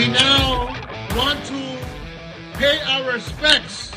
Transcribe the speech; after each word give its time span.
We 0.00 0.08
now 0.08 0.68
want 1.14 1.44
to 1.44 1.78
pay 2.54 2.80
our 2.88 3.12
respects 3.12 3.92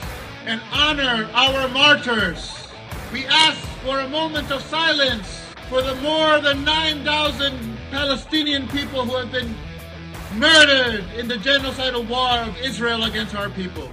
and 0.45 0.59
honor 0.73 1.29
our 1.33 1.69
martyrs. 1.69 2.67
We 3.13 3.25
ask 3.25 3.57
for 3.85 4.01
a 4.01 4.09
moment 4.09 4.51
of 4.51 4.61
silence 4.63 5.39
for 5.69 5.81
the 5.81 5.95
more 6.01 6.41
than 6.41 6.65
9,000 6.65 7.77
Palestinian 7.89 8.67
people 8.67 9.05
who 9.05 9.15
have 9.15 9.31
been 9.31 9.55
murdered 10.35 11.05
in 11.15 11.29
the 11.29 11.35
genocidal 11.35 12.05
war 12.05 12.49
of 12.49 12.57
Israel 12.57 13.05
against 13.05 13.33
our 13.33 13.49
people. 13.51 13.89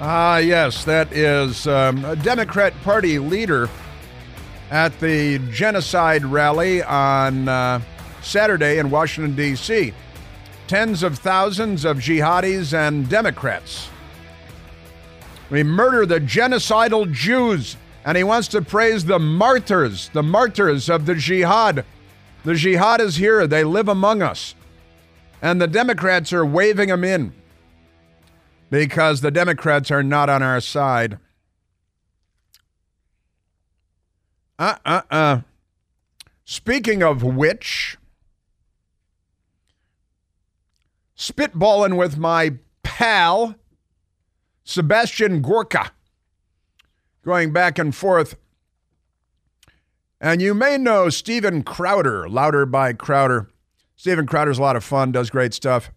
Ah, 0.00 0.38
yes, 0.38 0.84
that 0.84 1.12
is 1.12 1.66
um, 1.66 2.04
a 2.04 2.14
Democrat 2.14 2.72
Party 2.84 3.18
leader 3.18 3.68
at 4.70 4.96
the 5.00 5.40
genocide 5.50 6.24
rally 6.24 6.80
on 6.84 7.48
uh, 7.48 7.80
Saturday 8.22 8.78
in 8.78 8.88
Washington, 8.88 9.34
D.C. 9.34 9.92
Tens 10.66 11.02
of 11.02 11.18
thousands 11.18 11.84
of 11.84 11.98
jihadis 11.98 12.74
and 12.74 13.08
Democrats. 13.08 13.88
We 15.48 15.62
murder 15.62 16.06
the 16.06 16.20
genocidal 16.20 17.12
Jews, 17.12 17.76
and 18.04 18.16
he 18.16 18.24
wants 18.24 18.48
to 18.48 18.62
praise 18.62 19.04
the 19.04 19.20
martyrs, 19.20 20.10
the 20.12 20.24
martyrs 20.24 20.90
of 20.90 21.06
the 21.06 21.14
jihad. 21.14 21.84
The 22.44 22.54
jihad 22.54 23.00
is 23.00 23.16
here, 23.16 23.46
they 23.46 23.62
live 23.62 23.88
among 23.88 24.22
us. 24.22 24.54
And 25.40 25.60
the 25.60 25.68
Democrats 25.68 26.32
are 26.32 26.44
waving 26.44 26.88
them 26.88 27.04
in 27.04 27.32
because 28.70 29.20
the 29.20 29.30
Democrats 29.30 29.90
are 29.90 30.02
not 30.02 30.28
on 30.28 30.42
our 30.42 30.60
side. 30.60 31.18
Uh 34.58 34.76
uh 34.84 35.02
uh. 35.10 35.40
Speaking 36.44 37.02
of 37.02 37.22
which, 37.22 37.98
spitballing 41.16 41.96
with 41.96 42.16
my 42.16 42.54
pal, 42.82 43.54
Sebastian 44.64 45.42
Gorka, 45.42 45.92
going 47.24 47.52
back 47.52 47.78
and 47.78 47.94
forth. 47.94 48.36
And 50.20 50.40
you 50.40 50.54
may 50.54 50.78
know 50.78 51.08
Steven 51.10 51.62
Crowder, 51.62 52.28
Louder 52.28 52.66
by 52.66 52.92
Crowder. 52.92 53.48
Steven 53.96 54.26
Crowder's 54.26 54.58
a 54.58 54.62
lot 54.62 54.76
of 54.76 54.84
fun, 54.84 55.12
does 55.12 55.30
great 55.30 55.54
stuff. 55.54 55.90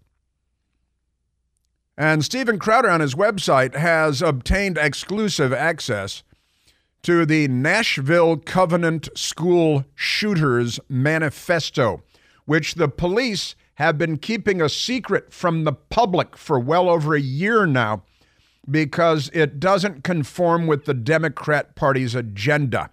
And 1.97 2.23
Steven 2.23 2.59
Crowder 2.59 2.89
on 2.89 3.01
his 3.01 3.15
website 3.15 3.75
has 3.75 4.21
obtained 4.21 4.77
exclusive 4.77 5.51
access 5.51 6.23
to 7.03 7.25
the 7.25 7.47
Nashville 7.47 8.37
Covenant 8.37 9.09
School 9.17 9.85
Shooters 9.95 10.79
Manifesto, 10.87 12.03
which 12.45 12.75
the 12.75 12.87
police 12.87 13.55
have 13.79 13.97
been 13.97 14.17
keeping 14.17 14.61
a 14.61 14.67
secret 14.67 15.33
from 15.33 15.63
the 15.63 15.71
public 15.71 16.35
for 16.35 16.59
well 16.59 16.89
over 16.89 17.15
a 17.15 17.21
year 17.21 17.65
now 17.65 18.03
because 18.69 19.31
it 19.33 19.57
doesn't 19.57 20.03
conform 20.03 20.67
with 20.67 20.83
the 20.83 20.93
Democrat 20.93 21.75
Party's 21.75 22.13
agenda. 22.13 22.89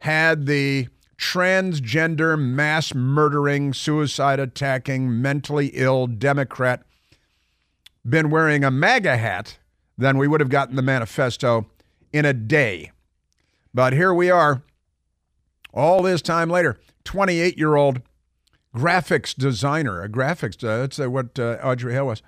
Had 0.00 0.46
the 0.46 0.88
transgender, 1.18 2.38
mass 2.40 2.94
murdering, 2.94 3.74
suicide 3.74 4.40
attacking, 4.40 5.20
mentally 5.20 5.66
ill 5.74 6.06
Democrat 6.06 6.82
been 8.08 8.30
wearing 8.30 8.64
a 8.64 8.70
MAGA 8.70 9.18
hat, 9.18 9.58
then 9.98 10.16
we 10.16 10.26
would 10.26 10.40
have 10.40 10.48
gotten 10.48 10.76
the 10.76 10.82
manifesto 10.82 11.66
in 12.14 12.24
a 12.24 12.32
day. 12.32 12.92
But 13.74 13.92
here 13.92 14.14
we 14.14 14.30
are, 14.30 14.62
all 15.74 16.02
this 16.02 16.22
time 16.22 16.48
later, 16.48 16.80
28 17.04 17.58
year 17.58 17.76
old 17.76 18.00
graphics 18.78 19.34
designer, 19.34 20.02
a 20.02 20.08
graphics, 20.08 20.62
uh, 20.62 20.78
that's 20.78 20.98
what 20.98 21.38
uh, 21.38 21.58
Audrey 21.62 21.94
Hale 21.94 22.06
was. 22.06 22.22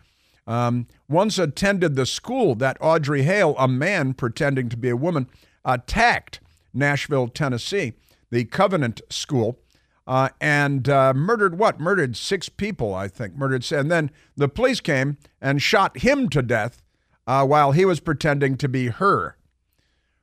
Um, 0.46 0.86
once 1.08 1.38
attended 1.38 1.94
the 1.94 2.06
school 2.06 2.54
that 2.56 2.76
Audrey 2.80 3.22
Hale, 3.22 3.54
a 3.58 3.68
man 3.68 4.14
pretending 4.14 4.68
to 4.68 4.76
be 4.76 4.88
a 4.88 4.96
woman, 4.96 5.28
attacked 5.64 6.40
Nashville, 6.74 7.28
Tennessee, 7.28 7.92
the 8.30 8.44
Covenant 8.44 9.00
School, 9.10 9.60
uh, 10.06 10.30
and 10.40 10.88
uh, 10.88 11.14
murdered 11.14 11.56
what? 11.56 11.78
Murdered 11.78 12.16
six 12.16 12.48
people, 12.48 12.92
I 12.94 13.06
think. 13.06 13.36
Murdered, 13.36 13.70
and 13.70 13.90
then 13.90 14.10
the 14.36 14.48
police 14.48 14.80
came 14.80 15.18
and 15.40 15.62
shot 15.62 15.98
him 15.98 16.28
to 16.30 16.42
death 16.42 16.82
uh, 17.28 17.46
while 17.46 17.72
he 17.72 17.84
was 17.84 18.00
pretending 18.00 18.56
to 18.56 18.68
be 18.68 18.88
her. 18.88 19.36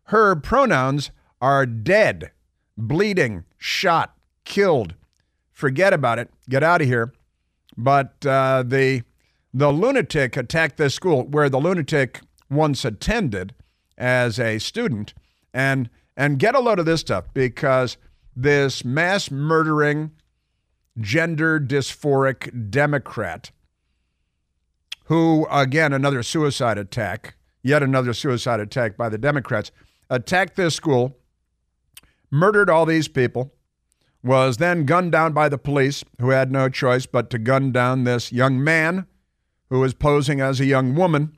Her 0.06 0.36
pronouns 0.36 1.12
are 1.40 1.66
dead, 1.66 2.32
bleeding, 2.78 3.46
shot, 3.58 4.18
killed. 4.44 4.96
Forget 5.58 5.92
about 5.92 6.20
it. 6.20 6.30
Get 6.48 6.62
out 6.62 6.84
of 6.84 6.88
here. 6.88 7.12
But 7.76 8.24
uh, 8.24 8.62
the 8.62 9.02
the 9.52 9.72
lunatic 9.72 10.38
attacked 10.38 10.78
this 10.78 10.94
school 10.94 11.24
where 11.24 11.50
the 11.50 11.58
lunatic 11.58 12.22
once 12.48 12.86
attended 12.86 13.56
as 13.98 14.40
a 14.40 14.60
student, 14.60 15.16
and 15.56 15.90
and 16.16 16.38
get 16.38 16.54
a 16.54 16.60
load 16.60 16.78
of 16.78 16.86
this 16.86 17.02
stuff 17.02 17.26
because 17.34 17.98
this 18.36 18.86
mass 18.86 19.32
murdering, 19.32 20.12
gender 21.00 21.60
dysphoric 21.60 22.70
Democrat, 22.70 23.50
who 25.06 25.48
again 25.50 25.92
another 25.92 26.22
suicide 26.22 26.78
attack, 26.78 27.34
yet 27.64 27.82
another 27.82 28.14
suicide 28.14 28.60
attack 28.60 28.96
by 28.96 29.10
the 29.10 29.18
Democrats 29.18 29.72
attacked 30.08 30.56
this 30.56 30.76
school, 30.76 31.18
murdered 32.30 32.70
all 32.70 32.86
these 32.86 33.08
people, 33.08 33.56
was 34.24 34.58
then 34.58 34.86
gunned 34.86 35.12
down 35.12 35.34
by 35.34 35.50
the 35.50 35.58
police, 35.58 36.04
who 36.20 36.30
had 36.30 36.52
no 36.52 36.70
choice 36.70 37.06
but 37.06 37.30
to 37.30 37.38
gun 37.38 37.72
down 37.72 38.04
this 38.04 38.32
young 38.32 38.64
man 38.64 39.06
who 39.70 39.80
was 39.80 39.94
posing 39.94 40.42
as 40.42 40.60
a 40.60 40.66
young 40.66 40.96
woman. 40.96 41.38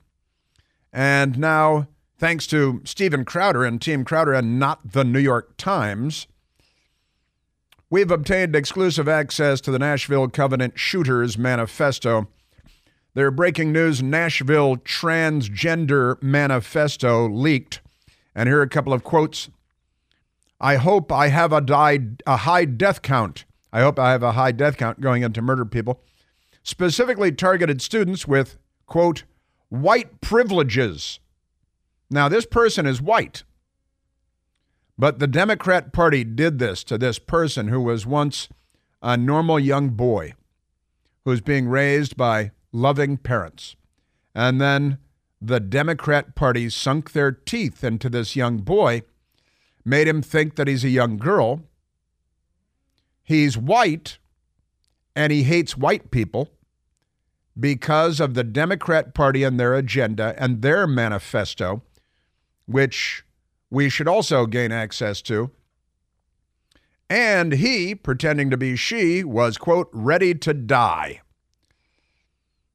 And 0.92 1.38
now, 1.38 1.88
thanks 2.18 2.48
to 2.48 2.82
Steven 2.84 3.26
Crowder 3.26 3.64
and 3.64 3.82
Team 3.82 4.04
Crowder 4.06 4.34
and 4.34 4.60
not 4.60 4.92
the 4.92 5.04
New 5.04 5.20
York 5.20 5.58
Times, 5.58 6.28
we've 7.90 8.12
obtained 8.12 8.56
exclusive 8.56 9.08
access 9.08 9.62
to 9.62 9.72
the 9.72 9.80
Nashville 9.80 10.30
Covenant 10.30 10.80
Shooters 10.80 11.38
Manifesto. 11.38 12.28
Their 13.16 13.32
breaking 13.32 13.72
news 13.72 14.04
Nashville 14.04 14.78
Transgender 14.78 16.22
Manifesto 16.22 17.28
leaked. 17.28 17.82
And 18.36 18.48
here 18.48 18.60
are 18.60 18.64
a 18.64 18.70
couple 18.70 18.94
of 18.94 19.04
quotes. 19.04 19.50
I 20.60 20.76
hope 20.76 21.12
I 21.12 21.28
have 21.30 21.54
a, 21.54 21.62
died, 21.62 22.22
a 22.28 22.38
high 22.38 22.66
death 22.66 23.02
count. 23.02 23.46
I 23.72 23.82
hope 23.82 23.98
I 24.00 24.12
have 24.12 24.24
a 24.24 24.34
high 24.34 24.52
death 24.52 24.78
count 24.78 25.00
going 25.00 25.24
into 25.24 25.42
murder 25.42 25.66
people. 25.66 26.02
Specifically 26.64 27.32
targeted 27.32 27.82
students 27.82 28.28
with, 28.28 28.58
quote, 28.86 29.24
white 29.70 30.22
privileges. 30.22 31.20
Now, 32.10 32.28
this 32.28 32.46
person 32.46 32.86
is 32.86 33.02
white. 33.02 33.44
But 34.98 35.20
the 35.20 35.28
Democrat 35.28 35.94
Party 35.94 36.24
did 36.24 36.60
this 36.60 36.84
to 36.86 36.98
this 36.98 37.20
person 37.20 37.70
who 37.70 37.80
was 37.80 38.06
once 38.06 38.50
a 39.02 39.16
normal 39.16 39.60
young 39.60 39.92
boy 39.92 40.34
who's 41.24 41.42
being 41.42 41.70
raised 41.70 42.18
by 42.18 42.52
loving 42.74 43.16
parents. 43.18 43.76
And 44.36 44.60
then 44.60 44.98
the 45.42 45.60
Democrat 45.60 46.36
Party 46.36 46.70
sunk 46.70 47.14
their 47.14 47.32
teeth 47.32 47.84
into 47.84 48.10
this 48.10 48.36
young 48.36 48.58
boy, 48.58 49.04
made 49.90 50.08
him 50.08 50.22
think 50.22 50.56
that 50.56 50.68
he's 50.68 50.84
a 50.84 50.90
young 50.90 51.18
girl. 51.18 51.62
He's 53.24 53.58
white 53.58 54.18
and 55.16 55.34
he 55.34 55.44
hates 55.44 55.76
white 55.76 56.12
people 56.12 56.52
because 57.60 58.20
of 58.20 58.36
the 58.36 58.44
Democrat 58.44 59.14
Party 59.14 59.44
and 59.44 59.60
their 59.60 59.74
agenda 59.76 60.34
and 60.38 60.62
their 60.62 60.88
manifesto, 60.88 61.82
which 62.66 63.24
we 63.70 63.90
should 63.90 64.08
also 64.08 64.46
gain 64.46 64.72
access 64.72 65.22
to. 65.24 65.52
And 67.10 67.54
he, 67.54 67.96
pretending 67.96 68.50
to 68.52 68.58
be 68.58 68.76
she, 68.76 69.24
was, 69.24 69.58
quote, 69.58 69.90
ready 69.92 70.36
to 70.36 70.54
die. 70.54 71.22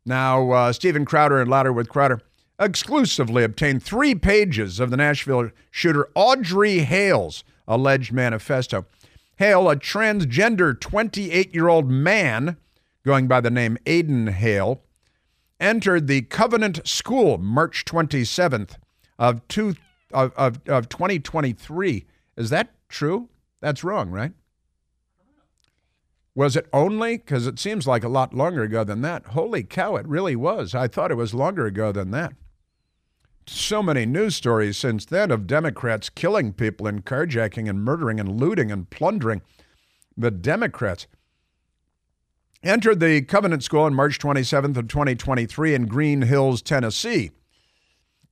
Now, 0.05 0.51
uh, 0.51 0.73
Steven 0.73 1.05
Crowder 1.05 1.41
and 1.41 1.49
Louder 1.49 1.73
with 1.73 1.89
Crowder 1.89 2.21
exclusively 2.59 3.45
obtained 3.45 3.83
three 3.83 4.15
pages 4.15 4.81
of 4.81 4.91
the 4.91 4.97
Nashville 4.97 5.51
shooter 5.71 6.09
Audrey 6.15 6.81
Hale's 6.81 7.45
alleged 7.67 8.13
manifesto. 8.13 8.87
Hale, 9.37 9.69
a 9.69 9.77
transgender 9.77 10.79
28 10.79 11.55
year 11.55 11.69
old 11.69 11.91
man 11.91 12.57
going 13.05 13.27
by 13.27 13.41
the 13.41 13.51
name 13.51 13.77
Aiden 13.85 14.31
Hale, 14.31 14.83
entered 15.61 16.07
the 16.07 16.23
Covenant 16.23 16.87
School 16.87 17.39
March 17.39 17.85
27th 17.85 18.77
of, 19.19 19.47
two, 19.49 19.75
of, 20.13 20.33
of, 20.37 20.61
of 20.69 20.89
2023. 20.89 22.07
Is 22.37 22.51
that 22.51 22.75
true? 22.89 23.29
That's 23.61 23.85
wrong, 23.85 24.11
right? 24.11 24.33
Was 26.35 26.57
it 26.57 26.67
only? 26.73 27.19
Because 27.19 27.47
it 27.47 27.59
seems 27.59 27.87
like 27.87 28.03
a 28.03 28.09
lot 28.09 28.35
longer 28.35 28.63
ago 28.63 28.83
than 28.83 29.03
that. 29.03 29.27
Holy 29.27 29.63
cow, 29.63 29.97
it 29.97 30.07
really 30.09 30.35
was. 30.35 30.75
I 30.75 30.89
thought 30.89 31.13
it 31.13 31.17
was 31.17 31.33
longer 31.33 31.67
ago 31.67 31.93
than 31.93 32.11
that. 32.11 32.35
So 33.47 33.83
many 33.83 34.07
news 34.07 34.37
stories 34.37 34.79
since 34.79 35.05
then 35.05 35.31
of 35.31 35.47
Democrats 35.47 36.09
killing 36.09 36.53
people 36.53 36.87
and 36.87 37.05
carjacking 37.05 37.69
and 37.69 37.85
murdering 37.85 38.19
and 38.19 38.41
looting 38.41 38.73
and 38.73 38.89
plundering. 38.89 39.43
The 40.17 40.31
Democrats. 40.31 41.07
entered 42.63 43.01
the 43.01 43.21
Covenant 43.21 43.63
School 43.63 43.83
on 43.83 43.95
March 43.95 44.19
27th 44.19 44.77
of 44.79 44.89
2023 44.89 45.75
in 45.75 45.87
Green 45.87 46.23
Hills, 46.23 46.63
Tennessee, 46.63 47.31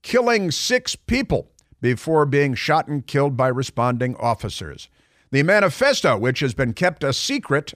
killing 0.01 0.51
six 0.51 0.97
people 0.97 1.51
before 1.83 2.25
being 2.25 2.55
shot 2.55 2.89
and 2.89 3.07
killed 3.07 3.37
by 3.37 3.49
responding 3.49 4.17
officers. 4.17 4.89
The 5.31 5.43
manifesto, 5.43 6.17
which 6.17 6.41
has 6.41 6.55
been 6.55 6.73
kept 6.73 7.05
a 7.05 7.13
secret, 7.13 7.75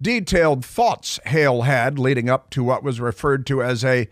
detailed 0.00 0.64
thoughts 0.64 1.18
Hale 1.26 1.62
had 1.62 1.98
leading 1.98 2.30
up 2.30 2.50
to 2.50 2.62
what 2.62 2.84
was 2.84 3.00
referred 3.00 3.46
to 3.46 3.62
as 3.62 3.84
a 3.84 4.08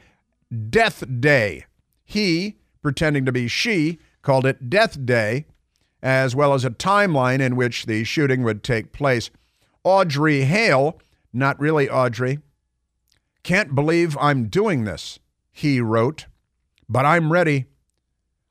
death 0.71 1.05
day. 1.21 1.67
He, 2.06 2.56
pretending 2.82 3.26
to 3.26 3.32
be 3.32 3.49
she, 3.49 3.99
called 4.23 4.47
it 4.47 4.70
Death 4.70 5.05
Day, 5.05 5.47
as 6.03 6.37
well 6.37 6.55
as 6.55 6.64
a 6.64 6.70
timeline 6.70 7.41
in 7.41 7.56
which 7.56 7.87
the 7.87 8.05
shooting 8.05 8.43
would 8.44 8.62
take 8.62 8.93
place. 8.93 9.31
Audrey 9.85 10.43
Hale, 10.43 11.00
not 11.32 11.58
really 11.61 11.91
Audrey, 11.91 12.38
can't 13.43 13.75
believe 13.75 14.17
I'm 14.19 14.47
doing 14.47 14.85
this, 14.85 15.19
he 15.53 15.81
wrote, 15.81 16.26
but 16.88 17.05
I'm 17.05 17.32
ready. 17.32 17.67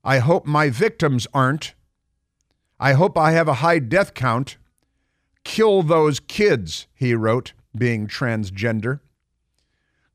I 0.03 0.19
hope 0.19 0.45
my 0.45 0.69
victims 0.69 1.27
aren't. 1.33 1.73
I 2.79 2.93
hope 2.93 3.17
I 3.17 3.31
have 3.31 3.47
a 3.47 3.55
high 3.55 3.79
death 3.79 4.13
count. 4.13 4.57
Kill 5.43 5.81
those 5.81 6.19
kids, 6.19 6.87
he 6.93 7.15
wrote, 7.15 7.53
being 7.77 8.07
transgender. 8.07 8.99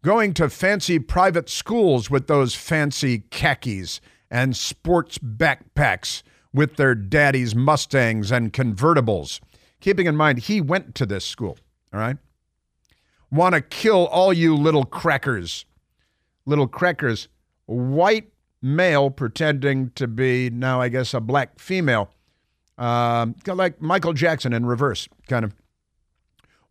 Going 0.02 0.32
to 0.35 0.49
fancy 0.49 0.99
private 0.99 1.49
schools 1.50 2.11
with 2.11 2.26
those 2.26 2.55
fancy 2.55 3.25
khakis 3.31 4.00
and 4.31 4.56
sports 4.56 5.19
backpacks 5.19 6.23
with 6.52 6.76
their 6.76 6.94
daddy's 6.94 7.55
Mustangs 7.55 8.31
and 8.32 8.52
convertibles. 8.52 9.41
Keeping 9.81 10.06
in 10.06 10.17
mind, 10.17 10.38
he 10.38 10.61
went 10.61 10.94
to 10.94 11.06
this 11.06 11.25
school, 11.25 11.58
all 11.93 12.00
right? 12.00 12.17
Want 13.31 13.55
to 13.55 13.61
kill 13.61 14.06
all 14.06 14.32
you 14.32 14.56
little 14.56 14.85
crackers. 14.85 15.64
Little 16.47 16.67
crackers. 16.67 17.29
White 17.67 18.32
male 18.62 19.11
pretending 19.11 19.91
to 19.91 20.08
be, 20.08 20.50
now 20.50 20.81
I 20.81 20.88
guess, 20.88 21.14
a 21.14 21.20
black 21.20 21.58
female 21.58 22.11
um, 22.81 23.37
like 23.47 23.81
Michael 23.81 24.14
Jackson 24.14 24.52
in 24.52 24.64
reverse, 24.64 25.06
kind 25.29 25.44
of. 25.44 25.55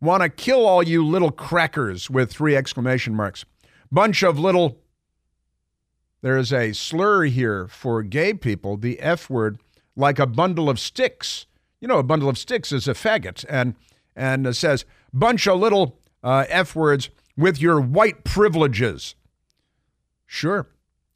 Want 0.01 0.23
to 0.23 0.29
kill 0.29 0.65
all 0.65 0.81
you 0.81 1.05
little 1.05 1.31
crackers 1.31 2.09
with 2.09 2.31
three 2.31 2.55
exclamation 2.55 3.15
marks. 3.15 3.45
Bunch 3.91 4.23
of 4.23 4.39
little. 4.39 4.79
There's 6.21 6.51
a 6.53 6.73
slur 6.73 7.23
here 7.23 7.67
for 7.67 8.03
gay 8.03 8.33
people, 8.33 8.77
the 8.77 8.99
F 8.99 9.29
word, 9.29 9.59
like 9.95 10.19
a 10.19 10.27
bundle 10.27 10.69
of 10.69 10.79
sticks. 10.79 11.45
You 11.81 11.87
know, 11.87 11.99
a 11.99 12.03
bundle 12.03 12.29
of 12.29 12.37
sticks 12.37 12.71
is 12.71 12.87
a 12.87 12.93
faggot, 12.93 13.45
and 13.49 13.75
and 14.15 14.45
it 14.47 14.53
says 14.53 14.85
bunch 15.13 15.47
of 15.47 15.59
little 15.59 15.97
uh, 16.23 16.45
F 16.49 16.75
words 16.75 17.09
with 17.37 17.61
your 17.61 17.79
white 17.79 18.23
privileges. 18.23 19.15
Sure. 20.25 20.67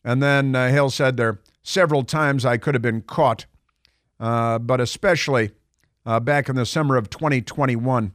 And 0.03 0.21
then 0.21 0.55
uh, 0.55 0.69
Hale 0.69 0.89
said 0.89 1.17
there 1.17 1.39
several 1.63 2.03
times 2.03 2.45
I 2.45 2.57
could 2.57 2.75
have 2.75 2.81
been 2.81 3.01
caught 3.01 3.45
uh, 4.23 4.57
but 4.57 4.79
especially 4.79 5.51
uh, 6.05 6.19
back 6.19 6.47
in 6.47 6.55
the 6.55 6.65
summer 6.65 6.95
of 6.95 7.09
2021. 7.09 8.13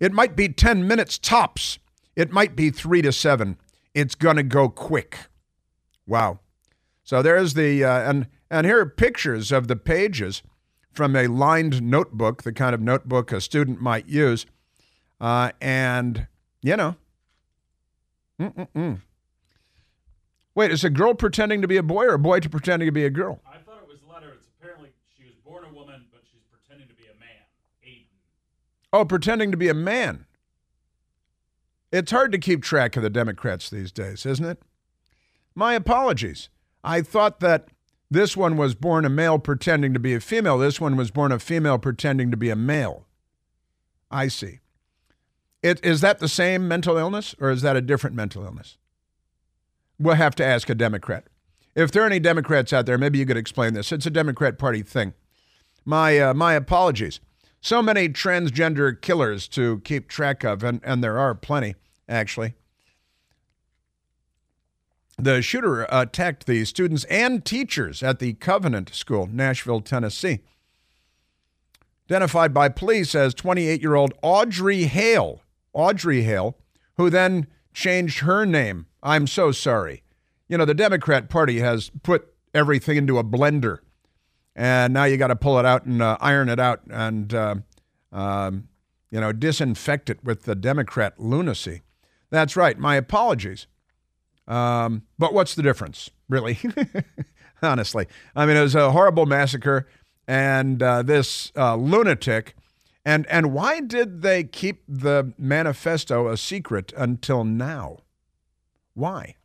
It 0.00 0.12
might 0.12 0.36
be 0.36 0.48
10 0.48 0.86
minutes 0.86 1.18
tops. 1.18 1.78
It 2.16 2.30
might 2.30 2.56
be 2.56 2.70
three 2.70 3.02
to 3.02 3.12
seven. 3.12 3.56
It's 3.94 4.14
going 4.14 4.36
to 4.36 4.42
go 4.42 4.68
quick. 4.68 5.18
Wow. 6.06 6.40
So 7.04 7.22
there's 7.22 7.54
the, 7.54 7.84
uh, 7.84 8.10
and, 8.10 8.28
and 8.50 8.66
here 8.66 8.80
are 8.80 8.86
pictures 8.86 9.52
of 9.52 9.68
the 9.68 9.76
pages 9.76 10.42
from 10.92 11.16
a 11.16 11.26
lined 11.26 11.82
notebook, 11.82 12.42
the 12.42 12.52
kind 12.52 12.74
of 12.74 12.80
notebook 12.80 13.32
a 13.32 13.40
student 13.40 13.80
might 13.80 14.06
use. 14.06 14.46
Uh, 15.20 15.50
and, 15.60 16.26
you 16.62 16.76
know, 16.76 16.96
mm-mm-mm. 18.40 19.00
Wait, 20.54 20.70
is 20.70 20.84
a 20.84 20.90
girl 20.90 21.14
pretending 21.14 21.60
to 21.62 21.68
be 21.68 21.76
a 21.76 21.82
boy 21.82 22.04
or 22.04 22.14
a 22.14 22.18
boy 22.18 22.38
to 22.38 22.48
pretending 22.48 22.86
to 22.86 22.92
be 22.92 23.04
a 23.04 23.10
girl? 23.10 23.40
Oh, 28.94 29.04
pretending 29.04 29.50
to 29.50 29.56
be 29.56 29.68
a 29.68 29.74
man. 29.74 30.24
It's 31.90 32.12
hard 32.12 32.30
to 32.30 32.38
keep 32.38 32.62
track 32.62 32.96
of 32.96 33.02
the 33.02 33.10
Democrats 33.10 33.68
these 33.68 33.90
days, 33.90 34.24
isn't 34.24 34.44
it? 34.44 34.62
My 35.52 35.74
apologies. 35.74 36.48
I 36.84 37.02
thought 37.02 37.40
that 37.40 37.66
this 38.08 38.36
one 38.36 38.56
was 38.56 38.76
born 38.76 39.04
a 39.04 39.08
male 39.08 39.40
pretending 39.40 39.94
to 39.94 39.98
be 39.98 40.14
a 40.14 40.20
female. 40.20 40.58
This 40.58 40.80
one 40.80 40.94
was 40.96 41.10
born 41.10 41.32
a 41.32 41.40
female 41.40 41.76
pretending 41.76 42.30
to 42.30 42.36
be 42.36 42.50
a 42.50 42.56
male. 42.56 43.08
I 44.12 44.28
see. 44.28 44.60
It, 45.60 45.84
is 45.84 46.00
that 46.02 46.20
the 46.20 46.28
same 46.28 46.68
mental 46.68 46.96
illness 46.96 47.34
or 47.40 47.50
is 47.50 47.62
that 47.62 47.74
a 47.76 47.80
different 47.80 48.14
mental 48.14 48.44
illness? 48.44 48.78
We'll 49.98 50.14
have 50.14 50.36
to 50.36 50.44
ask 50.44 50.70
a 50.70 50.74
Democrat. 50.76 51.24
If 51.74 51.90
there 51.90 52.04
are 52.04 52.06
any 52.06 52.20
Democrats 52.20 52.72
out 52.72 52.86
there, 52.86 52.96
maybe 52.96 53.18
you 53.18 53.26
could 53.26 53.36
explain 53.36 53.74
this. 53.74 53.90
It's 53.90 54.06
a 54.06 54.10
Democrat 54.10 54.56
Party 54.56 54.82
thing. 54.82 55.14
My, 55.84 56.16
uh, 56.16 56.32
my 56.32 56.54
apologies 56.54 57.18
so 57.64 57.80
many 57.80 58.10
transgender 58.10 59.00
killers 59.00 59.48
to 59.48 59.80
keep 59.80 60.06
track 60.06 60.44
of, 60.44 60.62
and, 60.62 60.80
and 60.84 61.02
there 61.02 61.18
are 61.18 61.34
plenty, 61.34 61.74
actually. 62.06 62.52
The 65.16 65.40
shooter 65.40 65.86
attacked 65.88 66.44
the 66.44 66.66
students 66.66 67.04
and 67.04 67.42
teachers 67.42 68.02
at 68.02 68.18
the 68.18 68.34
Covenant 68.34 68.94
School, 68.94 69.26
Nashville, 69.26 69.80
Tennessee. 69.80 70.40
Identified 72.10 72.52
by 72.52 72.68
police 72.68 73.14
as 73.14 73.32
28 73.32 73.80
year 73.80 73.94
old 73.94 74.12
Audrey 74.20 74.84
Hale. 74.84 75.40
Audrey 75.72 76.22
Hale, 76.22 76.58
who 76.98 77.08
then 77.08 77.46
changed 77.72 78.18
her 78.20 78.44
name. 78.44 78.86
I'm 79.02 79.26
so 79.26 79.52
sorry. 79.52 80.02
You 80.48 80.58
know, 80.58 80.66
the 80.66 80.74
Democrat 80.74 81.30
Party 81.30 81.60
has 81.60 81.90
put 82.02 82.34
everything 82.52 82.98
into 82.98 83.16
a 83.16 83.24
blender 83.24 83.78
and 84.56 84.94
now 84.94 85.04
you 85.04 85.16
got 85.16 85.28
to 85.28 85.36
pull 85.36 85.58
it 85.58 85.66
out 85.66 85.84
and 85.84 86.00
uh, 86.00 86.16
iron 86.20 86.48
it 86.48 86.60
out 86.60 86.80
and 86.90 87.34
uh, 87.34 87.54
um, 88.12 88.68
you 89.10 89.20
know 89.20 89.32
disinfect 89.32 90.10
it 90.10 90.22
with 90.24 90.44
the 90.44 90.54
Democrat 90.54 91.18
lunacy. 91.18 91.82
That's 92.30 92.56
right. 92.56 92.78
My 92.78 92.96
apologies. 92.96 93.66
Um, 94.46 95.02
but 95.18 95.32
what's 95.32 95.54
the 95.54 95.62
difference, 95.62 96.10
really? 96.28 96.58
Honestly, 97.62 98.06
I 98.36 98.44
mean, 98.44 98.56
it 98.56 98.62
was 98.62 98.74
a 98.74 98.90
horrible 98.90 99.24
massacre, 99.24 99.88
and 100.28 100.82
uh, 100.82 101.02
this 101.02 101.50
uh, 101.56 101.76
lunatic. 101.76 102.54
And 103.06 103.26
and 103.26 103.52
why 103.52 103.80
did 103.80 104.22
they 104.22 104.44
keep 104.44 104.82
the 104.88 105.34
manifesto 105.38 106.28
a 106.28 106.36
secret 106.36 106.92
until 106.96 107.44
now? 107.44 107.98
Why? 108.94 109.36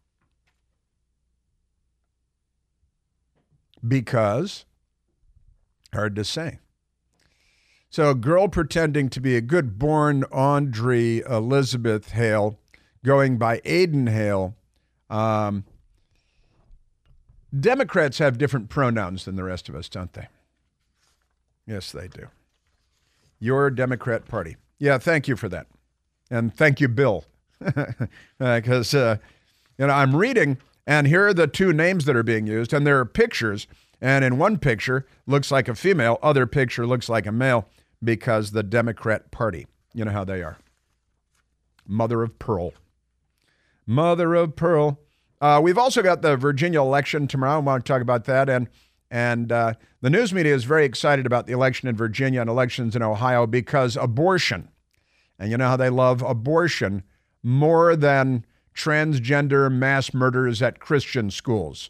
Because 3.86 4.66
Hard 5.94 6.16
to 6.16 6.24
say. 6.24 6.60
So, 7.90 8.12
a 8.12 8.16
girl 8.16 8.48
pretending 8.48 9.10
to 9.10 9.20
be 9.20 9.36
a 9.36 9.42
good 9.42 9.80
born 9.80 10.24
Audrey 10.26 11.22
Elizabeth 11.22 12.12
Hale, 12.12 12.60
going 13.04 13.38
by 13.38 13.60
Aiden 13.62 14.10
Hale. 14.10 14.56
Um, 15.10 15.66
Democrats 17.58 18.20
have 18.20 18.38
different 18.38 18.70
pronouns 18.70 19.26
than 19.26 19.36
the 19.36 19.44
rest 19.44 19.70
of 19.70 19.76
us, 19.76 19.90
don't 19.90 20.14
they? 20.14 20.28
Yes, 21.66 21.92
they 21.92 22.08
do. 22.08 22.28
Your 23.40 23.72
Democrat 23.72 24.26
Party. 24.26 24.58
Yeah, 24.78 25.00
thank 25.00 25.28
you 25.28 25.36
for 25.36 25.50
that. 25.50 25.66
And 26.30 26.54
thank 26.56 26.80
you, 26.80 26.88
Bill. 26.88 27.26
Because, 28.38 28.94
uh, 28.94 29.18
you 29.78 29.88
know, 29.88 29.94
I'm 29.94 30.16
reading, 30.16 30.60
and 30.88 31.08
here 31.08 31.28
are 31.28 31.34
the 31.34 31.48
two 31.48 31.74
names 31.74 32.06
that 32.06 32.16
are 32.16 32.24
being 32.24 32.48
used, 32.48 32.72
and 32.72 32.88
there 32.88 33.00
are 33.00 33.06
pictures 33.06 33.68
and 34.02 34.24
in 34.24 34.38
one 34.38 34.58
picture, 34.58 35.06
looks 35.28 35.52
like 35.52 35.68
a 35.68 35.76
female, 35.76 36.20
other 36.22 36.48
picture 36.48 36.86
looks 36.88 37.10
like 37.10 37.26
a 37.26 37.32
male 37.32 37.68
because 38.04 38.52
the 38.52 38.64
Democrat 38.64 39.32
Party, 39.32 39.68
you 39.94 40.06
know 40.06 40.12
how 40.12 40.24
they 40.24 40.42
are. 40.42 40.58
Mother 41.86 42.24
of 42.24 42.40
pearl. 42.40 42.74
Mother 43.86 44.36
of 44.36 44.56
pearl. 44.56 45.00
Uh, 45.42 45.60
we've 45.62 45.78
also 45.78 46.02
got 46.02 46.22
the 46.22 46.38
Virginia 46.38 46.82
election 46.82 47.28
tomorrow. 47.28 47.56
I 47.56 47.58
want 47.60 47.86
to 47.86 47.92
talk 47.92 48.02
about 48.02 48.26
that. 48.26 48.50
And 48.50 48.70
and 49.12 49.52
uh, 49.52 49.74
the 50.02 50.10
news 50.10 50.32
media 50.32 50.54
is 50.54 50.66
very 50.66 50.86
excited 50.86 51.26
about 51.26 51.48
the 51.48 51.54
election 51.54 51.90
in 51.90 51.96
Virginia 51.96 52.42
and 52.42 52.50
elections 52.50 52.96
in 52.96 53.02
Ohio 53.02 53.48
because 53.48 53.98
abortion. 53.98 54.70
And 55.40 55.50
you 55.50 55.58
know 55.58 55.68
how 55.68 55.78
they 55.78 55.90
love 55.90 56.22
abortion 56.22 57.04
more 57.42 57.96
than 57.96 58.46
transgender 58.76 59.72
mass 59.72 60.14
murders 60.14 60.62
at 60.62 60.80
Christian 60.80 61.32
schools. 61.32 61.90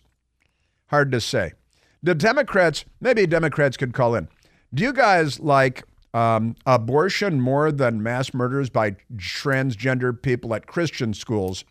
Hard 0.88 1.12
to 1.12 1.20
say. 1.20 1.54
The 2.01 2.15
Democrats, 2.15 2.86
maybe 3.01 3.27
Democrats 3.27 3.77
could 3.77 3.94
call 3.94 4.15
in. 4.15 4.29
Do 4.74 4.84
you 4.84 4.94
guys 4.94 5.39
like 5.39 5.84
um, 6.13 6.56
abortion 6.65 7.41
more 7.41 7.72
than 7.72 8.01
mass 8.01 8.34
murders 8.34 8.70
by 8.70 8.96
transgender 9.15 10.20
people 10.20 10.53
at 10.53 10.68
Christian 10.68 11.13
schools? 11.13 11.65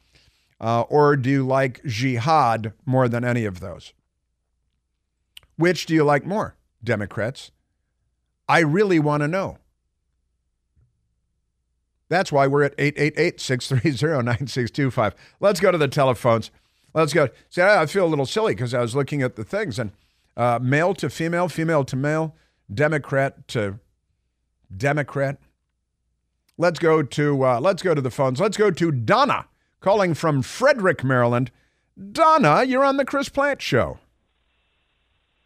Uh, 0.61 0.83
or 0.83 1.17
do 1.17 1.31
you 1.31 1.47
like 1.47 1.83
jihad 1.85 2.73
more 2.85 3.09
than 3.09 3.25
any 3.25 3.45
of 3.45 3.61
those? 3.61 3.93
Which 5.57 5.87
do 5.87 5.95
you 5.95 6.05
like 6.05 6.27
more, 6.27 6.57
Democrats? 6.83 7.51
I 8.49 8.61
really 8.61 8.99
want 8.99 9.23
to 9.23 9.29
know. 9.29 9.59
That's 12.09 12.33
why 12.33 12.47
we're 12.47 12.63
at 12.65 12.75
888 12.79 13.41
630 13.41 14.25
9625. 14.25 15.15
Let's 15.41 15.61
go 15.61 15.71
to 15.71 15.79
the 15.79 15.89
telephones. 15.89 16.51
Let's 16.95 17.13
go. 17.13 17.29
See, 17.51 17.61
I 17.61 17.85
feel 17.87 18.07
a 18.07 18.09
little 18.09 18.27
silly 18.27 18.55
because 18.55 18.73
I 18.73 18.81
was 18.81 18.97
looking 18.97 19.23
at 19.23 19.37
the 19.37 19.45
things 19.45 19.79
and 19.79 19.93
uh, 20.39 20.59
male 20.63 20.95
to 20.95 21.11
female, 21.11 21.49
female 21.49 21.85
to 21.85 21.97
male, 21.97 22.35
Democrat 22.73 23.47
to 23.49 23.81
Democrat. 24.75 25.39
Let's 26.57 26.79
go 26.79 27.03
to 27.03 27.45
uh, 27.45 27.61
let's 27.61 27.83
go 27.83 27.95
to 27.95 28.01
the 28.01 28.11
phones. 28.11 28.41
Let's 28.41 28.57
go 28.57 28.71
to 28.71 28.93
Donna 28.93 29.47
calling 29.81 30.15
from 30.15 30.43
Frederick, 30.43 31.05
Maryland. 31.05 31.51
Donna, 32.13 32.63
you're 32.63 32.85
on 32.85 32.97
the 32.97 33.05
Chris 33.05 33.29
Plante 33.29 33.61
Show. 33.61 33.99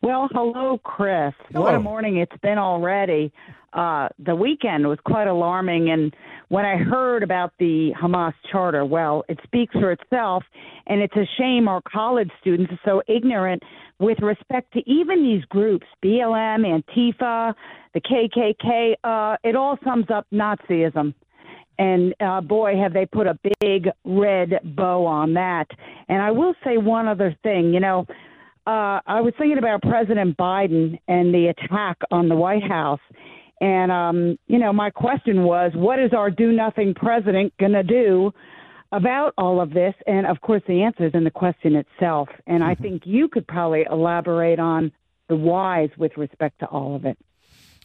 Well, 0.02 0.28
hello, 0.32 0.78
Chris. 0.78 1.32
Hello. 1.52 1.64
What 1.64 1.74
a 1.74 1.80
morning 1.80 2.18
it's 2.18 2.36
been 2.42 2.58
already. 2.58 3.32
Uh, 3.72 4.08
the 4.18 4.34
weekend 4.34 4.86
was 4.86 4.98
quite 5.04 5.28
alarming, 5.28 5.90
and 5.90 6.14
when 6.52 6.66
I 6.66 6.76
heard 6.76 7.22
about 7.22 7.54
the 7.58 7.92
Hamas 7.98 8.34
charter, 8.50 8.84
well, 8.84 9.24
it 9.26 9.38
speaks 9.42 9.72
for 9.72 9.90
itself, 9.90 10.44
and 10.86 11.00
it's 11.00 11.16
a 11.16 11.26
shame 11.38 11.66
our 11.66 11.80
college 11.90 12.28
students 12.42 12.70
are 12.70 12.80
so 12.84 13.02
ignorant 13.08 13.62
with 13.98 14.18
respect 14.20 14.70
to 14.74 14.80
even 14.80 15.22
these 15.22 15.42
groups, 15.46 15.86
BLM, 16.04 16.66
Antifa, 16.66 17.54
the 17.94 18.00
KKK. 18.02 18.96
Uh, 19.02 19.38
it 19.42 19.56
all 19.56 19.78
sums 19.82 20.04
up 20.14 20.26
Nazism. 20.30 21.14
And 21.78 22.14
uh, 22.20 22.42
boy, 22.42 22.76
have 22.76 22.92
they 22.92 23.06
put 23.06 23.26
a 23.26 23.38
big 23.62 23.88
red 24.04 24.60
bow 24.76 25.06
on 25.06 25.32
that. 25.32 25.68
And 26.10 26.20
I 26.20 26.32
will 26.32 26.52
say 26.62 26.76
one 26.76 27.08
other 27.08 27.34
thing. 27.42 27.72
You 27.72 27.80
know, 27.80 28.04
uh, 28.66 29.00
I 29.06 29.22
was 29.22 29.32
thinking 29.38 29.56
about 29.56 29.80
President 29.80 30.36
Biden 30.36 31.00
and 31.08 31.32
the 31.32 31.46
attack 31.46 31.96
on 32.10 32.28
the 32.28 32.36
White 32.36 32.62
House. 32.62 33.00
And, 33.62 33.92
um, 33.92 34.38
you 34.48 34.58
know, 34.58 34.72
my 34.72 34.90
question 34.90 35.44
was, 35.44 35.70
what 35.76 36.00
is 36.00 36.12
our 36.12 36.32
do 36.32 36.50
nothing 36.50 36.94
president 36.94 37.56
going 37.58 37.74
to 37.74 37.84
do 37.84 38.34
about 38.90 39.34
all 39.38 39.60
of 39.60 39.72
this? 39.72 39.94
And 40.04 40.26
of 40.26 40.40
course, 40.40 40.62
the 40.66 40.82
answer 40.82 41.06
is 41.06 41.14
in 41.14 41.22
the 41.22 41.30
question 41.30 41.76
itself. 41.76 42.28
And 42.48 42.64
I 42.64 42.74
think 42.74 43.02
you 43.06 43.28
could 43.28 43.46
probably 43.46 43.86
elaborate 43.88 44.58
on 44.58 44.90
the 45.28 45.36
whys 45.36 45.90
with 45.96 46.16
respect 46.16 46.58
to 46.58 46.66
all 46.66 46.96
of 46.96 47.04
it. 47.04 47.16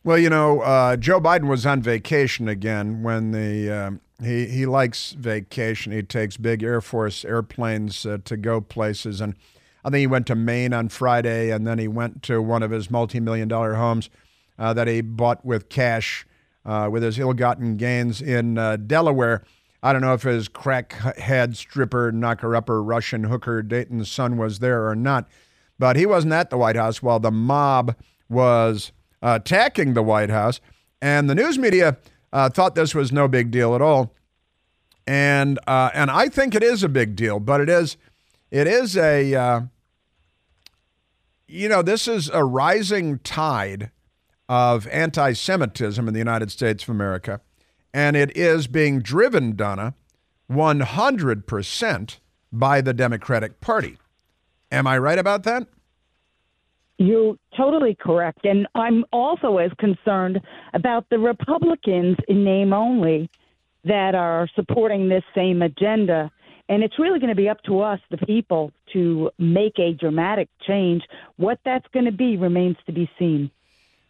Well, 0.04 0.18
you 0.18 0.32
know, 0.32 0.62
uh, 0.62 0.98
Joe 0.98 1.22
Biden 1.22 1.48
was 1.48 1.64
on 1.68 1.84
vacation 1.84 2.48
again 2.48 3.04
when 3.04 3.32
the 3.32 3.70
um, 3.70 4.02
he 4.24 4.46
he 4.48 4.66
likes 4.66 5.12
vacation. 5.12 5.92
He 5.92 6.02
takes 6.02 6.38
big 6.38 6.64
Air 6.64 6.82
Force 6.82 7.26
airplanes 7.26 8.06
uh, 8.06 8.20
to 8.24 8.38
go 8.38 8.62
places, 8.62 9.22
and 9.22 9.36
I 9.84 9.90
think 9.90 10.00
he 10.00 10.08
went 10.08 10.28
to 10.28 10.36
Maine 10.36 10.74
on 10.74 10.90
Friday, 10.90 11.52
and 11.52 11.68
then 11.68 11.78
he 11.78 11.88
went 11.88 12.24
to 12.24 12.42
one 12.42 12.64
of 12.64 12.72
his 12.72 12.90
multi-million 12.90 13.48
dollar 13.48 13.76
homes 13.76 14.10
uh, 14.58 14.74
that 14.74 14.88
he 14.88 15.02
bought 15.02 15.46
with 15.46 15.70
cash 15.70 16.26
uh, 16.66 16.90
with 16.92 17.02
his 17.02 17.18
ill-gotten 17.18 17.78
gains 17.78 18.22
in 18.22 18.58
uh, 18.58 18.76
Delaware. 18.76 19.44
I 19.82 19.94
don't 19.94 20.02
know 20.02 20.14
if 20.14 20.24
his 20.24 20.50
crackhead 20.50 21.56
stripper, 21.56 22.12
knocker-upper, 22.12 22.84
Russian 22.84 23.26
hooker, 23.26 23.62
Dayton's 23.62 24.12
son 24.12 24.38
was 24.38 24.60
there 24.60 24.88
or 24.88 24.96
not, 24.96 25.28
but 25.80 25.96
he 25.96 26.06
wasn't 26.06 26.34
at 26.34 26.50
the 26.50 26.58
White 26.58 26.76
House 26.76 27.02
while 27.02 27.20
the 27.20 27.32
mob 27.32 27.96
was 28.30 28.92
attacking 29.22 29.94
the 29.94 30.04
White 30.04 30.30
House. 30.30 30.60
And 31.02 31.30
the 31.30 31.36
news 31.36 31.58
media 31.58 31.98
uh, 32.34 32.50
thought 32.50 32.76
this 32.76 32.96
was 32.96 33.12
no 33.12 33.28
big 33.28 33.52
deal 33.52 33.76
at 33.76 33.82
all. 33.82 34.14
And 35.06 35.58
uh, 35.68 35.90
and 35.94 36.12
I 36.12 36.28
think 36.28 36.54
it 36.54 36.64
is 36.64 36.84
a 36.84 36.90
big 36.90 37.16
deal, 37.16 37.40
but 37.40 37.62
it 37.62 37.70
is 37.70 37.96
it 38.52 38.68
is 38.68 38.98
a 38.98 39.34
uh, 39.34 39.62
you 41.48 41.70
know 41.70 41.82
this 41.82 42.10
is 42.10 42.30
a 42.30 42.44
rising 42.44 43.20
tide 43.20 43.92
of 44.50 44.88
anti-Semitism 44.88 46.08
in 46.08 46.14
the 46.14 46.20
United 46.20 46.52
States 46.52 46.84
of 46.84 46.90
America, 46.90 47.42
and 47.94 48.16
it 48.16 48.36
is 48.36 48.68
being 48.68 49.00
driven, 49.00 49.56
Donna, 49.56 49.96
one 50.48 50.82
hundred 50.82 51.48
percent 51.48 52.20
by 52.52 52.80
the 52.82 52.94
Democratic 52.94 53.60
Party. 53.60 53.98
Am 54.72 54.88
I 54.88 54.98
right 54.98 55.20
about 55.20 55.44
that? 55.44 55.68
You're 56.98 57.36
totally 57.56 57.96
correct. 57.96 58.46
And 58.46 58.68
I'm 58.74 59.06
also 59.12 59.58
as 59.58 59.72
concerned 59.78 60.42
about 60.74 61.10
the 61.10 61.20
Republicans 61.20 62.18
in 62.28 62.44
name 62.44 62.74
only 62.74 63.30
that 63.84 64.16
are 64.16 64.48
supporting 64.56 65.08
this 65.08 65.24
same 65.36 65.62
agenda. 65.62 66.32
And 66.70 66.84
it's 66.84 66.98
really 66.98 67.20
going 67.20 67.30
to 67.30 67.36
be 67.36 67.50
up 67.50 67.62
to 67.64 67.82
us, 67.82 68.00
the 68.10 68.18
people, 68.18 68.72
to 68.94 69.30
make 69.38 69.78
a 69.80 69.94
dramatic 69.94 70.50
change. 70.66 71.04
What 71.36 71.60
that's 71.64 71.86
going 71.94 72.06
to 72.06 72.12
be 72.12 72.36
remains 72.36 72.78
to 72.88 72.92
be 72.92 73.10
seen. 73.20 73.52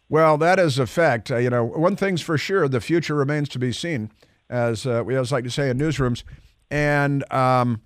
Well, 0.09 0.37
that 0.37 0.59
is 0.59 0.79
a 0.79 0.87
fact. 0.87 1.31
Uh, 1.31 1.37
you 1.37 1.49
know, 1.49 1.63
one 1.63 1.95
thing's 1.95 2.21
for 2.21 2.37
sure: 2.37 2.67
the 2.67 2.81
future 2.81 3.15
remains 3.15 3.49
to 3.49 3.59
be 3.59 3.71
seen, 3.71 4.11
as 4.49 4.85
uh, 4.85 5.03
we 5.05 5.15
always 5.15 5.31
like 5.31 5.43
to 5.43 5.51
say 5.51 5.69
in 5.69 5.77
newsrooms. 5.77 6.23
And 6.69 7.29
um, 7.31 7.81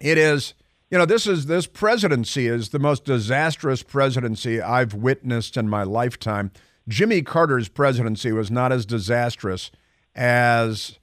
it 0.00 0.18
is 0.18 0.54
you 0.94 0.98
know, 0.98 1.06
this 1.06 1.26
is 1.26 1.46
this 1.46 1.66
presidency 1.66 2.46
is 2.46 2.68
the 2.68 2.78
most 2.78 3.04
disastrous 3.04 3.82
presidency 3.82 4.60
I've 4.62 4.94
witnessed 4.94 5.56
in 5.56 5.68
my 5.68 5.82
lifetime. 5.82 6.52
Jimmy 6.86 7.20
Carter's 7.20 7.68
presidency 7.68 8.30
was 8.30 8.48
not 8.48 8.70
as 8.70 8.86
disastrous 8.86 9.72
as 10.14 11.00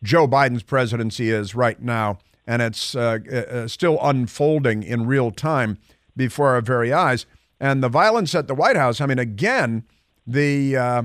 Joe 0.00 0.28
Biden's 0.28 0.62
presidency 0.62 1.30
is 1.30 1.56
right 1.56 1.82
now, 1.82 2.18
and 2.46 2.62
it's 2.62 2.94
uh, 2.94 3.18
uh, 3.32 3.66
still 3.66 3.98
unfolding 4.00 4.84
in 4.84 5.08
real 5.08 5.32
time 5.32 5.78
before 6.16 6.50
our 6.50 6.60
very 6.60 6.92
eyes. 6.92 7.26
And 7.58 7.82
the 7.82 7.88
violence 7.88 8.34
at 8.34 8.48
the 8.48 8.54
White 8.54 8.76
House. 8.76 9.00
I 9.00 9.06
mean, 9.06 9.18
again, 9.18 9.84
the 10.26 10.76
uh, 10.76 11.02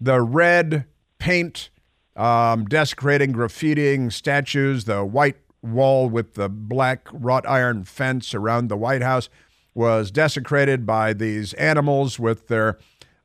the 0.00 0.20
red 0.20 0.84
paint, 1.18 1.70
um, 2.16 2.64
desecrating, 2.66 3.32
graffitiing 3.32 4.12
statues, 4.12 4.84
the 4.84 5.04
white 5.04 5.36
wall 5.62 6.08
with 6.08 6.34
the 6.34 6.48
black 6.48 7.08
wrought 7.12 7.46
iron 7.46 7.84
fence 7.84 8.34
around 8.34 8.68
the 8.68 8.76
White 8.76 9.02
House 9.02 9.28
was 9.74 10.10
desecrated 10.10 10.84
by 10.84 11.12
these 11.12 11.52
animals 11.54 12.18
with 12.18 12.48
their 12.48 12.78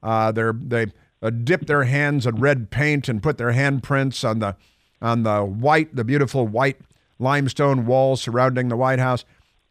uh, 0.04 0.32
their 0.32 0.54
they 0.54 0.88
uh, 1.22 1.30
dip 1.30 1.66
their 1.66 1.86
hands 1.86 2.26
in 2.26 2.36
red 2.36 2.70
paint 2.70 3.10
and 3.10 3.24
put 3.24 3.38
their 3.38 3.54
handprints 3.54 4.28
on 4.28 4.40
the 4.40 4.56
on 5.02 5.24
the 5.24 5.44
white 5.44 5.96
the 5.96 6.04
beautiful 6.04 6.48
white 6.48 6.78
limestone 7.18 7.86
wall 7.86 8.16
surrounding 8.16 8.68
the 8.68 8.78
White 8.78 9.00
House 9.00 9.26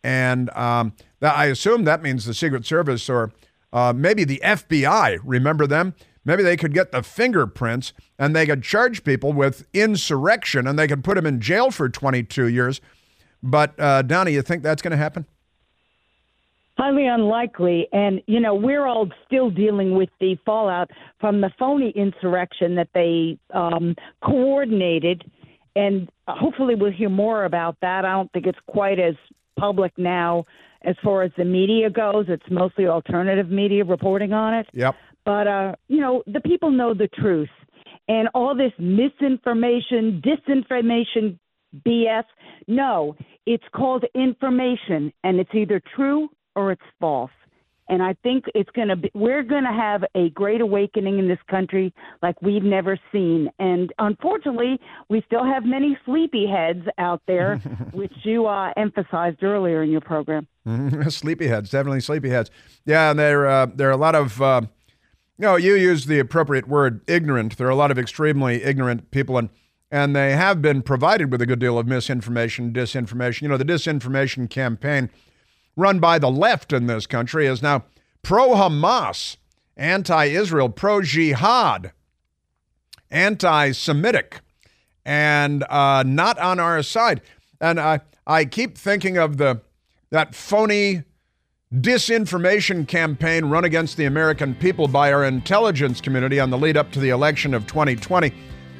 and 0.04 0.50
um, 0.50 0.92
that, 1.18 1.36
I 1.36 1.46
assume 1.46 1.82
that 1.84 2.02
means 2.02 2.24
the 2.24 2.34
Secret 2.34 2.64
Service 2.64 3.10
or 3.10 3.32
uh, 3.72 3.92
maybe 3.92 4.22
the 4.22 4.40
FBI 4.44 5.18
remember 5.24 5.66
them 5.66 5.94
Maybe 6.24 6.42
they 6.42 6.56
could 6.56 6.72
get 6.72 6.90
the 6.92 7.02
fingerprints 7.02 7.92
and 8.18 8.34
they 8.34 8.46
could 8.46 8.62
charge 8.62 9.04
people 9.04 9.32
with 9.32 9.66
insurrection 9.74 10.66
and 10.66 10.78
they 10.78 10.88
could 10.88 11.04
put 11.04 11.16
them 11.16 11.26
in 11.26 11.40
jail 11.40 11.70
for 11.70 11.88
22 11.88 12.48
years. 12.48 12.80
But, 13.42 13.78
uh, 13.78 14.02
Donnie, 14.02 14.32
you 14.32 14.42
think 14.42 14.62
that's 14.62 14.80
going 14.80 14.92
to 14.92 14.96
happen? 14.96 15.26
Highly 16.78 17.06
unlikely. 17.06 17.88
And, 17.92 18.22
you 18.26 18.40
know, 18.40 18.54
we're 18.54 18.86
all 18.86 19.08
still 19.26 19.50
dealing 19.50 19.94
with 19.94 20.08
the 20.18 20.36
fallout 20.46 20.90
from 21.20 21.40
the 21.40 21.50
phony 21.58 21.90
insurrection 21.90 22.74
that 22.76 22.88
they 22.94 23.38
um, 23.52 23.94
coordinated. 24.24 25.30
And 25.76 26.10
hopefully 26.26 26.74
we'll 26.74 26.90
hear 26.90 27.10
more 27.10 27.44
about 27.44 27.76
that. 27.82 28.04
I 28.04 28.12
don't 28.12 28.32
think 28.32 28.46
it's 28.46 28.58
quite 28.66 28.98
as 28.98 29.14
public 29.58 29.92
now 29.96 30.44
as 30.82 30.96
far 31.02 31.22
as 31.22 31.32
the 31.36 31.44
media 31.44 31.90
goes. 31.90 32.26
It's 32.28 32.44
mostly 32.50 32.86
alternative 32.86 33.50
media 33.50 33.84
reporting 33.84 34.32
on 34.32 34.54
it. 34.54 34.66
Yep. 34.72 34.94
But, 35.24 35.46
uh, 35.46 35.74
you 35.88 36.00
know, 36.00 36.22
the 36.26 36.40
people 36.40 36.70
know 36.70 36.94
the 36.94 37.08
truth. 37.08 37.48
And 38.06 38.28
all 38.34 38.54
this 38.54 38.72
misinformation, 38.78 40.22
disinformation, 40.22 41.38
BS, 41.86 42.24
no, 42.68 43.16
it's 43.46 43.64
called 43.74 44.04
information, 44.14 45.12
and 45.24 45.40
it's 45.40 45.50
either 45.54 45.80
true 45.96 46.28
or 46.54 46.72
it's 46.72 46.82
false. 47.00 47.30
And 47.88 48.02
I 48.02 48.14
think 48.22 48.44
it's 48.54 48.70
going 48.70 48.88
to 48.88 48.96
be, 48.96 49.10
we're 49.14 49.42
going 49.42 49.64
to 49.64 49.72
have 49.72 50.04
a 50.14 50.30
great 50.30 50.60
awakening 50.60 51.18
in 51.18 51.28
this 51.28 51.38
country 51.50 51.92
like 52.22 52.40
we've 52.40 52.62
never 52.62 52.98
seen. 53.12 53.50
And 53.58 53.92
unfortunately, 53.98 54.80
we 55.08 55.22
still 55.26 55.44
have 55.44 55.64
many 55.64 55.98
sleepyheads 56.06 56.86
out 56.98 57.22
there, 57.26 57.58
which 57.92 58.12
you 58.22 58.46
uh, 58.46 58.72
emphasized 58.76 59.42
earlier 59.42 59.82
in 59.82 59.90
your 59.90 60.00
program. 60.00 60.46
sleepyheads, 60.66 61.70
definitely 61.70 61.98
sleepyheads. 61.98 62.48
Yeah, 62.86 63.10
and 63.10 63.18
there, 63.18 63.46
uh, 63.46 63.66
there 63.66 63.88
are 63.88 63.92
a 63.92 63.98
lot 63.98 64.14
of, 64.14 64.40
uh, 64.40 64.62
no, 65.38 65.56
you 65.56 65.74
use 65.74 66.06
the 66.06 66.18
appropriate 66.18 66.68
word, 66.68 67.02
ignorant. 67.06 67.58
There 67.58 67.66
are 67.66 67.70
a 67.70 67.76
lot 67.76 67.90
of 67.90 67.98
extremely 67.98 68.62
ignorant 68.62 69.10
people, 69.10 69.36
and 69.36 69.50
and 69.90 70.16
they 70.16 70.32
have 70.32 70.60
been 70.60 70.82
provided 70.82 71.30
with 71.30 71.40
a 71.40 71.46
good 71.46 71.60
deal 71.60 71.78
of 71.78 71.86
misinformation, 71.86 72.72
disinformation. 72.72 73.42
You 73.42 73.48
know, 73.48 73.56
the 73.56 73.64
disinformation 73.64 74.50
campaign 74.50 75.08
run 75.76 75.98
by 75.98 76.18
the 76.18 76.30
left 76.30 76.72
in 76.72 76.86
this 76.86 77.06
country 77.06 77.46
is 77.46 77.62
now 77.62 77.84
pro 78.22 78.50
Hamas, 78.50 79.36
anti 79.76 80.26
Israel, 80.26 80.68
pro 80.68 81.02
jihad, 81.02 81.92
anti 83.10 83.72
Semitic, 83.72 84.40
and 85.04 85.64
uh, 85.68 86.02
not 86.06 86.38
on 86.38 86.58
our 86.58 86.82
side. 86.82 87.20
And 87.60 87.80
I, 87.80 88.00
I 88.26 88.44
keep 88.44 88.76
thinking 88.76 89.16
of 89.16 89.36
the 89.36 89.60
that 90.10 90.34
phony 90.34 91.02
disinformation 91.80 92.86
campaign 92.86 93.46
run 93.46 93.64
against 93.64 93.96
the 93.96 94.04
American 94.04 94.54
people 94.54 94.86
by 94.86 95.12
our 95.12 95.24
intelligence 95.24 96.00
community 96.00 96.38
on 96.38 96.50
the 96.50 96.58
lead 96.58 96.76
up 96.76 96.92
to 96.92 97.00
the 97.00 97.08
election 97.08 97.52
of 97.52 97.66
2020, 97.66 98.32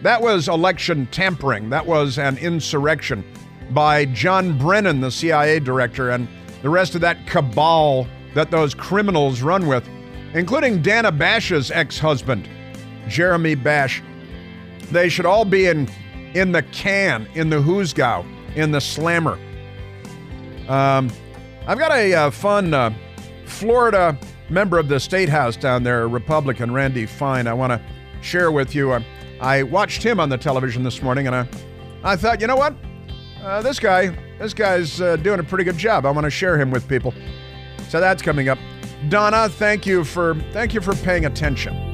That 0.03 0.23
was 0.23 0.49
election 0.49 1.09
tampering. 1.11 1.71
That 1.71 1.87
was 1.87 2.19
an 2.19 2.39
insurrection 2.39 3.25
by 3.71 4.05
John 4.07 4.57
Brennan, 4.59 5.01
the 5.01 5.11
CIA 5.11 5.59
director, 5.59 6.11
and 6.11 6.29
the 6.65 6.71
rest 6.71 6.95
of 6.95 7.03
that 7.03 7.27
cabal 7.27 8.09
that 8.33 8.51
those 8.51 8.73
criminals 8.73 9.43
run 9.43 9.67
with, 9.67 9.87
including 10.33 10.81
Dana 10.81 11.13
Bash's 11.13 11.71
ex 11.71 11.99
husband, 11.99 12.49
Jeremy 13.07 13.55
Bash. 13.55 14.03
They 14.91 15.11
should 15.11 15.27
all 15.27 15.45
be 15.45 15.67
in, 15.67 15.91
in 16.33 16.53
the 16.53 16.63
can, 16.63 17.29
in 17.35 17.51
the 17.51 17.59
Hoosgow, 17.59 18.25
in 18.57 18.71
the 18.71 18.81
slammer. 18.81 19.39
Um, 20.67 21.11
I've 21.67 21.79
got 21.79 21.93
a 21.93 22.15
uh, 22.15 22.31
fun 22.31 22.73
uh, 22.73 22.95
Florida 23.45 24.19
member 24.49 24.79
of 24.79 24.89
the 24.89 24.99
state 24.99 25.29
house 25.29 25.57
down 25.57 25.83
there, 25.83 26.09
Republican 26.09 26.73
Randy 26.73 27.05
Fine. 27.05 27.47
I 27.47 27.53
want 27.53 27.73
to 27.73 27.81
share 28.23 28.51
with 28.51 28.75
you. 28.75 28.93
Uh, 28.93 29.03
I 29.39 29.65
watched 29.65 30.03
him 30.03 30.19
on 30.19 30.31
the 30.31 30.39
television 30.39 30.83
this 30.83 31.03
morning, 31.03 31.27
and 31.27 31.37
I, 31.37 31.47
I 32.03 32.17
thought, 32.17 32.41
you 32.41 32.47
know 32.47 32.57
what? 32.57 32.75
Uh, 33.45 33.61
this 33.61 33.79
guy, 33.79 34.09
this 34.39 34.55
guy's 34.55 35.03
uh, 35.03 35.17
doing 35.17 35.39
a 35.39 35.45
pretty 35.45 35.65
good 35.65 35.77
job. 35.77 36.07
I 36.07 36.11
want 36.11 36.25
to 36.25 36.31
share 36.31 36.59
him 36.59 36.71
with 36.71 36.89
people. 36.89 37.13
So 37.91 38.01
that's 38.01 38.23
coming 38.23 38.49
up. 38.49 38.59
Donna, 39.11 39.51
thank 39.51 39.85
you 39.85 40.03
for 40.03 40.35
thank 40.53 40.73
you 40.73 40.81
for 40.81 40.95
paying 40.95 41.27
attention. 41.27 41.94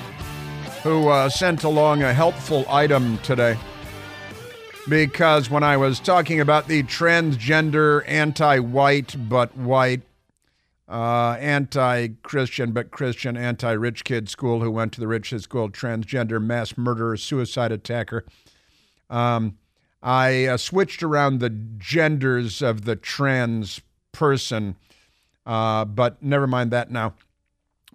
who 0.83 1.09
uh, 1.09 1.29
sent 1.29 1.63
along 1.63 2.01
a 2.01 2.13
helpful 2.13 2.65
item 2.67 3.17
today. 3.19 3.57
Because 4.89 5.49
when 5.49 5.63
I 5.63 5.77
was 5.77 5.99
talking 5.99 6.39
about 6.39 6.67
the 6.67 6.81
transgender, 6.83 8.03
anti 8.07 8.57
white 8.59 9.15
but 9.29 9.55
white, 9.55 10.01
uh, 10.89 11.37
anti 11.39 12.09
Christian 12.23 12.71
but 12.71 12.89
Christian, 12.89 13.37
anti 13.37 13.71
rich 13.71 14.03
kid 14.03 14.27
school 14.27 14.61
who 14.61 14.71
went 14.71 14.91
to 14.93 14.99
the 14.99 15.07
richest 15.07 15.43
school, 15.43 15.69
transgender, 15.69 16.41
mass 16.41 16.75
murderer, 16.75 17.15
suicide 17.15 17.71
attacker, 17.71 18.25
um, 19.09 19.57
I 20.01 20.45
uh, 20.45 20.57
switched 20.57 21.03
around 21.03 21.39
the 21.39 21.51
genders 21.51 22.63
of 22.63 22.85
the 22.85 22.95
trans 22.95 23.81
person. 24.11 24.75
Uh, 25.45 25.85
but 25.85 26.23
never 26.23 26.47
mind 26.47 26.71
that 26.71 26.89
now, 26.89 27.13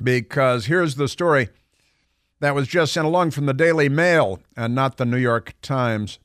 because 0.00 0.66
here's 0.66 0.94
the 0.94 1.08
story 1.08 1.48
that 2.40 2.54
was 2.54 2.68
just 2.68 2.92
sent 2.92 3.06
along 3.06 3.30
from 3.30 3.46
the 3.46 3.54
Daily 3.54 3.88
Mail 3.88 4.40
and 4.56 4.74
not 4.74 4.96
the 4.96 5.06
New 5.06 5.16
York 5.16 5.54
Times. 5.62 6.18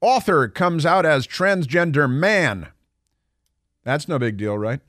Author 0.00 0.48
comes 0.48 0.86
out 0.86 1.04
as 1.04 1.26
transgender 1.26 2.10
man. 2.10 2.68
That's 3.84 4.08
no 4.08 4.18
big 4.18 4.36
deal, 4.36 4.58
right? 4.58 4.80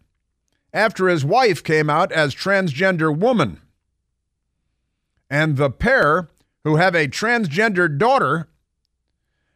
After 0.74 1.08
his 1.08 1.24
wife 1.24 1.64
came 1.64 1.90
out 1.90 2.12
as 2.12 2.36
transgender 2.36 3.16
woman. 3.16 3.62
And 5.30 5.58
the 5.58 5.70
pair, 5.70 6.30
who 6.64 6.78
have 6.78 6.96
a 6.96 7.08
transgender 7.08 7.96
daughter, 7.98 8.48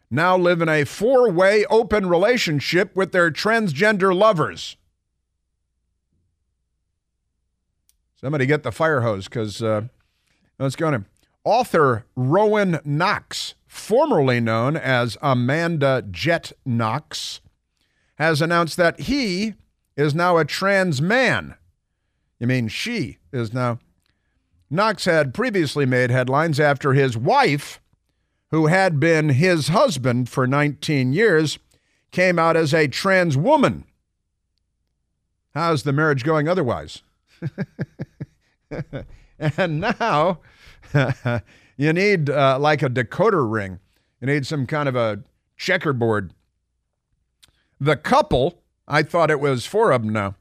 now 0.10 0.38
live 0.38 0.62
in 0.62 0.68
a 0.68 0.84
four 0.84 1.32
way 1.32 1.66
open 1.70 2.08
relationship 2.08 2.96
with 2.96 3.14
their 3.14 3.32
transgender 3.32 4.16
lovers. 4.16 4.76
Somebody 8.20 8.46
get 8.46 8.64
the 8.64 8.72
fire 8.72 9.02
hose 9.02 9.26
because 9.26 9.64
uh, 9.64 9.88
let's 10.62 10.76
go 10.76 10.88
on. 10.88 11.06
Author 11.44 12.06
Rowan 12.16 12.80
Knox, 12.86 13.56
formerly 13.66 14.40
known 14.40 14.78
as 14.78 15.18
Amanda 15.22 16.06
Jette 16.10 16.52
Knox, 16.66 17.42
has 18.16 18.42
announced 18.42 18.78
that 18.78 19.02
he 19.02 19.56
is 19.98 20.14
now 20.14 20.38
a 20.38 20.46
trans 20.46 21.02
man. 21.02 21.56
You 22.40 22.48
mean 22.48 22.68
she 22.68 23.18
is 23.34 23.54
now. 23.54 23.80
Knox 24.70 25.06
had 25.06 25.34
previously 25.34 25.86
made 25.86 26.12
headlines 26.12 26.60
after 26.60 26.94
his 26.94 27.18
wife, 27.18 27.82
who 28.52 28.68
had 28.68 29.00
been 29.00 29.30
his 29.30 29.70
husband 29.70 30.30
for 30.30 30.46
19 30.46 31.12
years, 31.14 31.58
came 32.12 32.38
out 32.38 32.56
as 32.56 32.74
a 32.74 32.88
trans 32.88 33.36
woman. 33.36 33.86
How's 35.54 35.84
the 35.84 35.92
marriage 35.92 36.24
going 36.24 36.48
otherwise? 36.48 37.02
and 39.58 39.80
now 39.80 40.40
you 41.78 41.94
need 41.94 42.30
uh, 42.30 42.60
like 42.60 42.84
a 42.84 42.90
decoder 42.90 43.50
ring. 43.50 43.80
You 44.20 44.28
need 44.28 44.46
some 44.46 44.68
kind 44.68 44.88
of 44.88 44.96
a 44.96 45.24
checkerboard. 45.58 46.34
The 47.80 47.98
couple, 47.98 48.62
I 48.88 49.02
thought 49.02 49.32
it 49.32 49.40
was 49.40 49.66
four 49.66 49.92
of 49.92 50.04
them 50.04 50.14
now. 50.14 50.36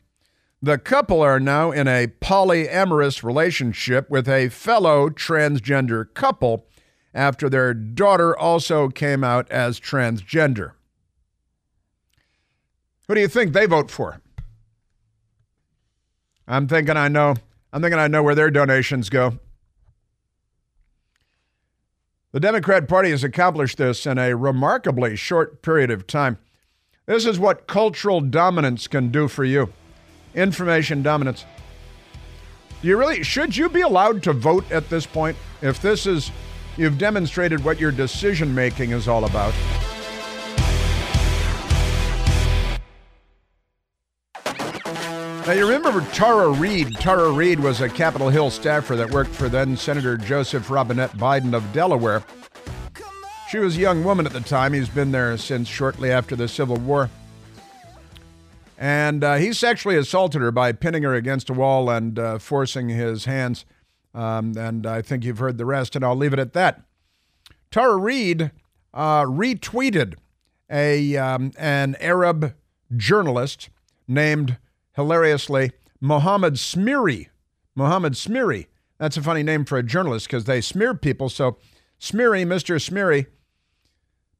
The 0.62 0.76
couple 0.76 1.22
are 1.22 1.40
now 1.40 1.70
in 1.70 1.88
a 1.88 2.08
polyamorous 2.08 3.22
relationship 3.22 4.10
with 4.10 4.28
a 4.28 4.50
fellow 4.50 5.08
transgender 5.08 6.12
couple 6.12 6.66
after 7.14 7.48
their 7.48 7.72
daughter 7.72 8.36
also 8.36 8.88
came 8.88 9.24
out 9.24 9.50
as 9.50 9.80
transgender. 9.80 10.72
Who 13.08 13.14
do 13.14 13.22
you 13.22 13.28
think 13.28 13.54
they 13.54 13.64
vote 13.64 13.90
for? 13.90 14.20
I'm 16.46 16.68
thinking 16.68 16.98
I 16.98 17.08
know. 17.08 17.36
I'm 17.72 17.82
thinking 17.82 17.98
I 17.98 18.08
know 18.08 18.22
where 18.22 18.34
their 18.34 18.50
donations 18.50 19.08
go. 19.10 19.38
The 22.32 22.40
Democrat 22.40 22.88
Party 22.88 23.10
has 23.10 23.24
accomplished 23.24 23.78
this 23.78 24.06
in 24.06 24.18
a 24.18 24.36
remarkably 24.36 25.16
short 25.16 25.62
period 25.62 25.90
of 25.90 26.06
time. 26.06 26.38
This 27.06 27.26
is 27.26 27.40
what 27.40 27.66
cultural 27.66 28.20
dominance 28.20 28.86
can 28.86 29.10
do 29.10 29.26
for 29.26 29.44
you. 29.44 29.72
Information 30.34 31.02
dominance. 31.02 31.44
You 32.82 32.96
really 32.96 33.24
should 33.24 33.56
you 33.56 33.68
be 33.68 33.80
allowed 33.80 34.22
to 34.22 34.32
vote 34.32 34.70
at 34.70 34.88
this 34.88 35.06
point 35.06 35.36
if 35.60 35.82
this 35.82 36.06
is 36.06 36.30
you've 36.76 36.98
demonstrated 36.98 37.64
what 37.64 37.80
your 37.80 37.90
decision 37.90 38.54
making 38.54 38.92
is 38.92 39.08
all 39.08 39.24
about? 39.24 39.52
Now, 45.46 45.52
you 45.52 45.66
remember 45.66 46.00
Tara 46.12 46.48
Reade. 46.50 46.94
Tara 47.00 47.30
Reade 47.30 47.60
was 47.60 47.80
a 47.80 47.88
Capitol 47.88 48.28
Hill 48.28 48.50
staffer 48.50 48.94
that 48.94 49.10
worked 49.10 49.30
for 49.30 49.48
then 49.48 49.76
Senator 49.76 50.16
Joseph 50.16 50.70
Robinette 50.70 51.12
Biden 51.16 51.54
of 51.54 51.72
Delaware. 51.72 52.22
She 53.48 53.58
was 53.58 53.76
a 53.76 53.80
young 53.80 54.04
woman 54.04 54.26
at 54.26 54.32
the 54.32 54.40
time. 54.40 54.74
He's 54.74 54.88
been 54.88 55.10
there 55.10 55.36
since 55.38 55.66
shortly 55.66 56.12
after 56.12 56.36
the 56.36 56.46
Civil 56.46 56.76
War. 56.76 57.10
And 58.78 59.24
uh, 59.24 59.36
he 59.36 59.52
sexually 59.52 59.96
assaulted 59.96 60.40
her 60.40 60.52
by 60.52 60.72
pinning 60.72 61.02
her 61.02 61.14
against 61.14 61.50
a 61.50 61.54
wall 61.54 61.90
and 61.90 62.18
uh, 62.18 62.38
forcing 62.38 62.88
his 62.88 63.24
hands. 63.24 63.64
Um, 64.14 64.56
and 64.56 64.86
I 64.86 65.02
think 65.02 65.24
you've 65.24 65.38
heard 65.38 65.58
the 65.58 65.66
rest, 65.66 65.96
and 65.96 66.04
I'll 66.04 66.16
leave 66.16 66.32
it 66.32 66.38
at 66.38 66.52
that. 66.52 66.82
Tara 67.70 67.96
Reade 67.96 68.52
uh, 68.94 69.22
retweeted 69.24 70.14
a 70.70 71.16
um, 71.16 71.50
an 71.58 71.96
Arab 71.98 72.54
journalist 72.96 73.68
named 74.06 74.58
hilariously 74.96 75.72
Mohammed 76.00 76.54
Smeary. 76.54 77.28
Mohammed 77.74 78.14
Smeary. 78.14 78.66
That's 78.98 79.16
a 79.16 79.22
funny 79.22 79.42
name 79.42 79.64
for 79.64 79.78
a 79.78 79.82
journalist 79.82 80.26
because 80.26 80.44
they 80.44 80.60
smear 80.60 80.94
people. 80.94 81.28
So 81.28 81.56
Smeary, 81.98 82.44
Mr. 82.44 82.80
Smeary, 82.80 83.26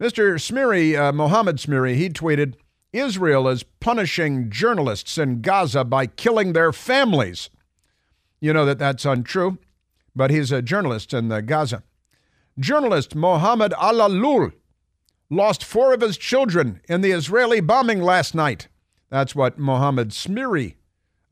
Mr. 0.00 0.40
Smeary, 0.40 0.98
uh, 0.98 1.12
Mohammed 1.12 1.56
Smeary, 1.56 1.94
he 1.94 2.08
tweeted, 2.08 2.54
Israel 2.92 3.46
is 3.48 3.62
punishing 3.62 4.50
journalists 4.50 5.18
in 5.18 5.42
Gaza 5.42 5.84
by 5.84 6.06
killing 6.06 6.52
their 6.52 6.72
families. 6.72 7.50
You 8.40 8.52
know 8.52 8.64
that 8.64 8.78
that's 8.78 9.04
untrue, 9.04 9.58
but 10.16 10.30
he's 10.30 10.50
a 10.50 10.62
journalist 10.62 11.12
in 11.12 11.30
uh, 11.30 11.40
Gaza. 11.42 11.82
Journalist 12.58 13.14
Mohammed 13.14 13.72
Alalul 13.72 14.52
lost 15.28 15.62
four 15.62 15.94
of 15.94 16.00
his 16.00 16.16
children 16.16 16.80
in 16.88 17.00
the 17.00 17.12
Israeli 17.12 17.60
bombing 17.60 18.02
last 18.02 18.34
night. 18.34 18.68
That's 19.10 19.34
what 19.34 19.58
Mohammed 19.58 20.10
Smiri, 20.10 20.74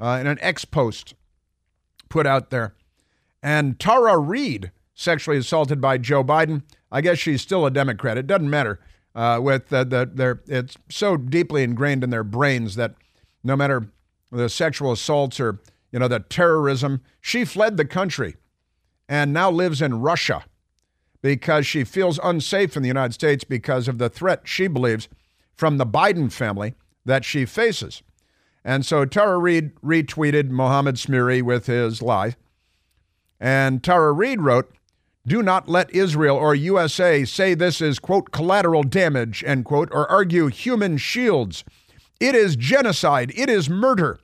uh, 0.00 0.18
in 0.20 0.26
an 0.26 0.38
ex 0.40 0.64
post, 0.64 1.14
put 2.08 2.26
out 2.26 2.50
there. 2.50 2.74
And 3.42 3.78
Tara 3.78 4.18
Reade, 4.18 4.72
sexually 4.94 5.38
assaulted 5.38 5.80
by 5.80 5.98
Joe 5.98 6.24
Biden. 6.24 6.62
I 6.90 7.00
guess 7.00 7.18
she's 7.18 7.40
still 7.40 7.64
a 7.64 7.70
Democrat. 7.70 8.18
It 8.18 8.26
doesn't 8.26 8.50
matter. 8.50 8.80
Uh, 9.14 9.38
with 9.40 9.68
the, 9.68 9.84
their, 10.12 10.42
it's 10.46 10.76
so 10.90 11.16
deeply 11.16 11.62
ingrained 11.62 12.04
in 12.04 12.10
their 12.10 12.24
brains 12.24 12.74
that 12.74 12.94
no 13.42 13.56
matter 13.56 13.90
the 14.30 14.48
sexual 14.48 14.92
assaults 14.92 15.40
or 15.40 15.60
you 15.92 15.98
know 15.98 16.08
the 16.08 16.20
terrorism, 16.20 17.00
she 17.20 17.44
fled 17.44 17.76
the 17.76 17.84
country 17.84 18.36
and 19.08 19.32
now 19.32 19.50
lives 19.50 19.80
in 19.80 20.00
Russia 20.00 20.44
because 21.22 21.66
she 21.66 21.82
feels 21.82 22.20
unsafe 22.22 22.76
in 22.76 22.82
the 22.82 22.88
United 22.88 23.14
States 23.14 23.44
because 23.44 23.88
of 23.88 23.98
the 23.98 24.08
threat 24.08 24.42
she 24.44 24.66
believes 24.68 25.08
from 25.54 25.78
the 25.78 25.86
Biden 25.86 26.30
family 26.30 26.74
that 27.08 27.24
she 27.24 27.44
faces. 27.44 28.02
And 28.64 28.84
so 28.84 29.04
Tara 29.04 29.38
Reade 29.38 29.74
retweeted 29.80 30.50
Mohammed 30.50 30.96
Smiri 30.96 31.42
with 31.42 31.66
his 31.66 32.02
lie. 32.02 32.36
And 33.40 33.82
Tara 33.82 34.12
Reade 34.12 34.42
wrote, 34.42 34.72
do 35.26 35.42
not 35.42 35.68
let 35.68 35.94
Israel 35.94 36.36
or 36.36 36.54
USA 36.54 37.24
say 37.24 37.54
this 37.54 37.80
is, 37.80 37.98
quote, 37.98 38.30
collateral 38.30 38.82
damage, 38.82 39.44
end 39.46 39.64
quote, 39.64 39.88
or 39.92 40.10
argue 40.10 40.46
human 40.46 40.96
shields. 40.96 41.64
It 42.20 42.34
is 42.34 42.56
genocide. 42.56 43.32
It 43.34 43.50
is 43.50 43.68
murder. 43.68 44.18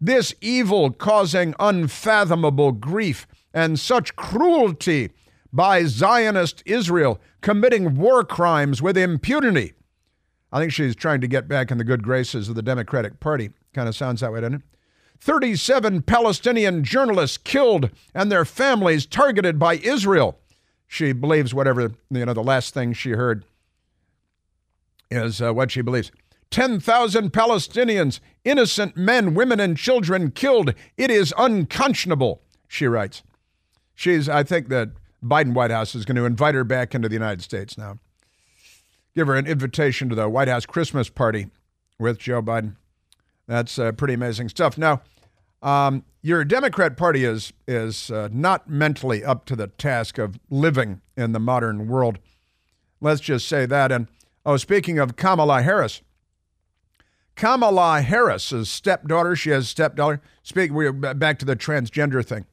This 0.00 0.34
evil 0.40 0.90
causing 0.90 1.54
unfathomable 1.60 2.72
grief 2.72 3.26
and 3.54 3.78
such 3.78 4.16
cruelty 4.16 5.10
by 5.52 5.84
Zionist 5.84 6.62
Israel 6.66 7.20
committing 7.40 7.96
war 7.96 8.24
crimes 8.24 8.82
with 8.82 8.96
impunity. 8.96 9.74
I 10.52 10.60
think 10.60 10.72
she's 10.72 10.94
trying 10.94 11.20
to 11.22 11.28
get 11.28 11.48
back 11.48 11.70
in 11.70 11.78
the 11.78 11.84
good 11.84 12.02
graces 12.02 12.48
of 12.48 12.54
the 12.54 12.62
Democratic 12.62 13.20
Party. 13.20 13.50
Kind 13.72 13.88
of 13.88 13.96
sounds 13.96 14.20
that 14.20 14.32
way, 14.32 14.42
doesn't 14.42 14.56
it? 14.56 14.62
37 15.18 16.02
Palestinian 16.02 16.82
journalists 16.84 17.38
killed 17.38 17.90
and 18.14 18.30
their 18.30 18.44
families 18.44 19.06
targeted 19.06 19.58
by 19.58 19.74
Israel. 19.76 20.38
She 20.86 21.12
believes 21.12 21.54
whatever, 21.54 21.92
you 22.10 22.26
know, 22.26 22.34
the 22.34 22.42
last 22.42 22.74
thing 22.74 22.92
she 22.92 23.10
heard 23.10 23.44
is 25.10 25.40
uh, 25.40 25.54
what 25.54 25.70
she 25.70 25.80
believes. 25.80 26.10
10,000 26.50 27.32
Palestinians, 27.32 28.20
innocent 28.44 28.96
men, 28.96 29.34
women, 29.34 29.58
and 29.58 29.76
children 29.76 30.30
killed. 30.32 30.74
It 30.98 31.10
is 31.10 31.32
unconscionable, 31.38 32.42
she 32.68 32.86
writes. 32.86 33.22
She's, 33.94 34.28
I 34.28 34.42
think 34.42 34.68
that 34.68 34.90
Biden 35.24 35.54
White 35.54 35.70
House 35.70 35.94
is 35.94 36.04
going 36.04 36.16
to 36.16 36.26
invite 36.26 36.54
her 36.54 36.64
back 36.64 36.94
into 36.94 37.08
the 37.08 37.14
United 37.14 37.42
States 37.42 37.78
now. 37.78 37.98
Give 39.14 39.26
her 39.26 39.36
an 39.36 39.46
invitation 39.46 40.08
to 40.08 40.14
the 40.14 40.28
White 40.28 40.48
House 40.48 40.66
Christmas 40.66 41.08
party 41.08 41.48
with 41.98 42.18
Joe 42.18 42.42
Biden. 42.42 42.76
That's 43.46 43.78
uh, 43.78 43.92
pretty 43.92 44.14
amazing 44.14 44.48
stuff. 44.48 44.78
Now, 44.78 45.02
um, 45.62 46.04
your 46.22 46.44
Democrat 46.44 46.96
Party 46.96 47.24
is 47.24 47.52
is 47.66 48.10
uh, 48.10 48.28
not 48.32 48.68
mentally 48.68 49.24
up 49.24 49.44
to 49.46 49.56
the 49.56 49.66
task 49.68 50.18
of 50.18 50.38
living 50.50 51.00
in 51.16 51.32
the 51.32 51.40
modern 51.40 51.88
world. 51.88 52.18
Let's 53.00 53.20
just 53.20 53.48
say 53.48 53.66
that. 53.66 53.92
And 53.92 54.08
oh, 54.46 54.56
speaking 54.56 54.98
of 54.98 55.16
Kamala 55.16 55.62
Harris, 55.62 56.00
Kamala 57.34 58.02
Harris's 58.02 58.68
stepdaughter, 58.68 59.34
she 59.36 59.50
has 59.50 59.68
stepdaughter. 59.68 60.20
Speak, 60.42 60.70
we're 60.70 60.92
back 60.92 61.38
to 61.40 61.44
the 61.44 61.56
transgender 61.56 62.24
thing. 62.24 62.46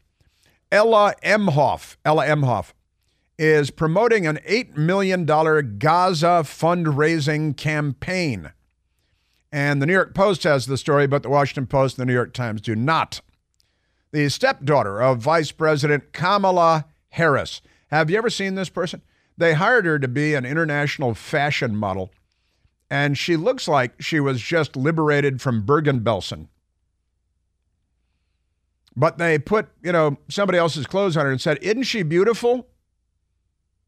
Ella 0.71 1.15
Emhoff, 1.23 1.97
Ella 2.05 2.25
Emhoff, 2.25 2.73
is 3.39 3.71
promoting 3.71 4.27
an 4.27 4.37
$8 4.45 4.75
million 4.75 5.25
Gaza 5.25 6.43
fundraising 6.43 7.55
campaign. 7.55 8.51
And 9.49 9.81
the 9.81 9.85
New 9.85 9.93
York 9.93 10.13
Post 10.13 10.43
has 10.43 10.65
the 10.65 10.77
story, 10.77 11.07
but 11.07 11.23
the 11.23 11.29
Washington 11.29 11.65
Post 11.65 11.97
and 11.97 12.01
the 12.01 12.07
New 12.07 12.13
York 12.13 12.33
Times 12.33 12.59
do 12.59 12.75
not. 12.75 13.21
The 14.11 14.27
stepdaughter 14.27 15.01
of 15.01 15.19
Vice 15.19 15.53
President 15.53 16.11
Kamala 16.11 16.85
Harris. 17.11 17.61
Have 17.91 18.09
you 18.09 18.17
ever 18.17 18.29
seen 18.29 18.55
this 18.55 18.67
person? 18.67 19.01
They 19.37 19.53
hired 19.53 19.85
her 19.85 19.97
to 19.99 20.07
be 20.09 20.33
an 20.33 20.45
international 20.45 21.13
fashion 21.13 21.77
model, 21.77 22.11
and 22.91 23.17
she 23.17 23.37
looks 23.37 23.69
like 23.69 24.01
she 24.01 24.19
was 24.19 24.41
just 24.41 24.75
liberated 24.75 25.41
from 25.41 25.65
Bergen-Belsen. 25.65 26.49
But 28.97 29.17
they 29.17 29.39
put, 29.39 29.69
you 29.81 29.93
know, 29.93 30.17
somebody 30.27 30.57
else's 30.57 30.85
clothes 30.85 31.15
on 31.15 31.25
her 31.25 31.31
and 31.31 31.39
said, 31.39 31.57
Isn't 31.61 31.83
she 31.83 32.03
beautiful? 32.03 32.67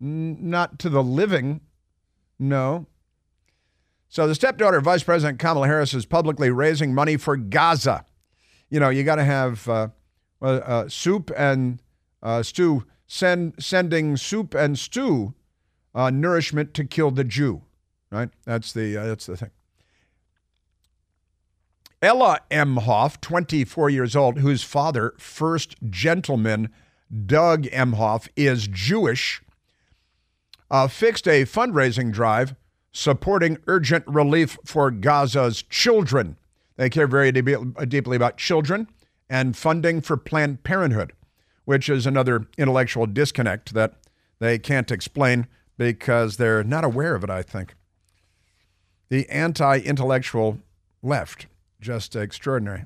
Not 0.01 0.79
to 0.79 0.89
the 0.89 1.03
living. 1.03 1.61
No. 2.39 2.87
So 4.09 4.27
the 4.27 4.35
stepdaughter 4.35 4.77
of 4.77 4.83
Vice 4.83 5.03
President 5.03 5.39
Kamala 5.39 5.67
Harris 5.67 5.93
is 5.93 6.05
publicly 6.05 6.49
raising 6.49 6.93
money 6.93 7.17
for 7.17 7.37
Gaza. 7.37 8.05
You 8.69 8.79
know, 8.79 8.89
you 8.89 9.03
got 9.03 9.15
to 9.15 9.23
have 9.23 9.69
uh, 9.69 9.87
uh, 10.41 10.89
soup 10.89 11.31
and 11.37 11.81
uh, 12.23 12.41
stew, 12.41 12.85
send, 13.05 13.53
sending 13.59 14.17
soup 14.17 14.55
and 14.55 14.77
stew 14.77 15.33
uh, 15.93 16.09
nourishment 16.09 16.73
to 16.73 16.83
kill 16.83 17.11
the 17.11 17.23
Jew, 17.23 17.61
right? 18.11 18.29
That's 18.45 18.73
the, 18.73 18.97
uh, 18.97 19.05
that's 19.05 19.27
the 19.27 19.37
thing. 19.37 19.51
Ella 22.01 22.39
Emhoff, 22.49 23.21
24 23.21 23.91
years 23.91 24.15
old, 24.15 24.39
whose 24.39 24.63
father, 24.63 25.13
first 25.19 25.75
gentleman 25.89 26.69
Doug 27.25 27.63
Emhoff, 27.65 28.27
is 28.35 28.67
Jewish, 28.67 29.43
uh, 30.71 30.87
fixed 30.87 31.27
a 31.27 31.43
fundraising 31.43 32.11
drive 32.11 32.55
supporting 32.93 33.57
urgent 33.67 34.05
relief 34.07 34.57
for 34.65 34.89
Gaza's 34.89 35.61
children. 35.61 36.37
They 36.77 36.89
care 36.89 37.07
very 37.07 37.31
deeply 37.31 38.15
about 38.15 38.37
children 38.37 38.87
and 39.29 39.55
funding 39.55 40.01
for 40.01 40.17
Planned 40.17 40.63
Parenthood, 40.63 41.13
which 41.65 41.89
is 41.89 42.07
another 42.07 42.47
intellectual 42.57 43.05
disconnect 43.05 43.73
that 43.73 43.95
they 44.39 44.57
can't 44.57 44.91
explain 44.91 45.47
because 45.77 46.37
they're 46.37 46.63
not 46.63 46.83
aware 46.83 47.15
of 47.15 47.23
it, 47.23 47.29
I 47.29 47.43
think. 47.43 47.75
The 49.09 49.29
anti 49.29 49.79
intellectual 49.79 50.59
left, 51.01 51.47
just 51.79 52.15
extraordinary. 52.15 52.85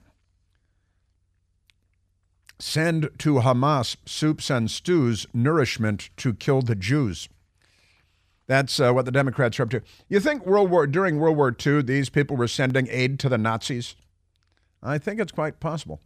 Send 2.59 3.09
to 3.19 3.35
Hamas 3.35 3.97
soups 4.05 4.49
and 4.49 4.71
stews 4.71 5.27
nourishment 5.33 6.09
to 6.17 6.33
kill 6.33 6.61
the 6.61 6.75
Jews. 6.75 7.27
That's 8.47 8.79
uh, 8.79 8.93
what 8.93 9.05
the 9.05 9.11
Democrats 9.11 9.59
are 9.59 9.63
up 9.63 9.71
to. 9.71 9.81
You 10.07 10.19
think 10.19 10.45
World 10.45 10.69
War 10.69 10.85
during 10.85 11.17
World 11.19 11.37
War 11.37 11.55
II, 11.65 11.81
these 11.81 12.09
people 12.09 12.37
were 12.37 12.47
sending 12.47 12.87
aid 12.89 13.19
to 13.19 13.29
the 13.29 13.37
Nazis? 13.37 13.95
I 14.83 14.97
think 14.99 15.19
it's 15.19 15.31
quite 15.31 15.59
possible. 15.59 15.99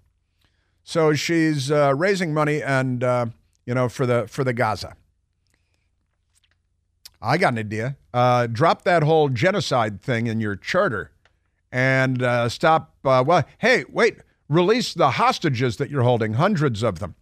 So 0.83 1.13
she's 1.13 1.69
uh, 1.69 1.93
raising 1.95 2.33
money 2.33 2.63
and 2.63 3.03
uh, 3.03 3.27
you 3.65 3.73
know 3.73 3.89
for 3.89 4.05
the 4.05 4.27
for 4.27 4.43
the 4.43 4.53
Gaza. 4.53 4.95
I 7.21 7.37
got 7.37 7.53
an 7.53 7.59
idea. 7.59 7.97
Uh, 8.13 8.47
drop 8.47 8.83
that 8.83 9.03
whole 9.03 9.27
genocide 9.27 10.01
thing 10.01 10.27
in 10.27 10.39
your 10.39 10.55
charter, 10.55 11.11
and 11.71 12.23
uh, 12.23 12.47
stop. 12.47 12.95
Uh, 13.03 13.23
well, 13.25 13.43
hey, 13.59 13.83
wait. 13.89 14.17
Release 14.47 14.95
the 14.95 15.11
hostages 15.11 15.77
that 15.77 15.91
you're 15.91 16.01
holding, 16.01 16.33
hundreds 16.33 16.81
of 16.81 16.97
them, 16.97 17.13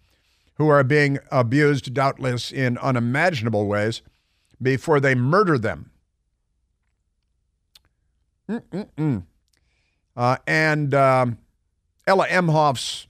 who 0.54 0.70
are 0.70 0.82
being 0.82 1.20
abused, 1.30 1.94
doubtless 1.94 2.54
in 2.54 2.78
unimaginable 2.78 3.68
ways 3.68 4.02
before 4.62 5.00
they 5.00 5.16
murder 5.16 5.58
them. 5.58 5.92
Uh, 10.16 10.38
and 10.48 10.94
um, 10.94 11.38
Ella 12.08 12.28
Emhoff's 12.28 13.08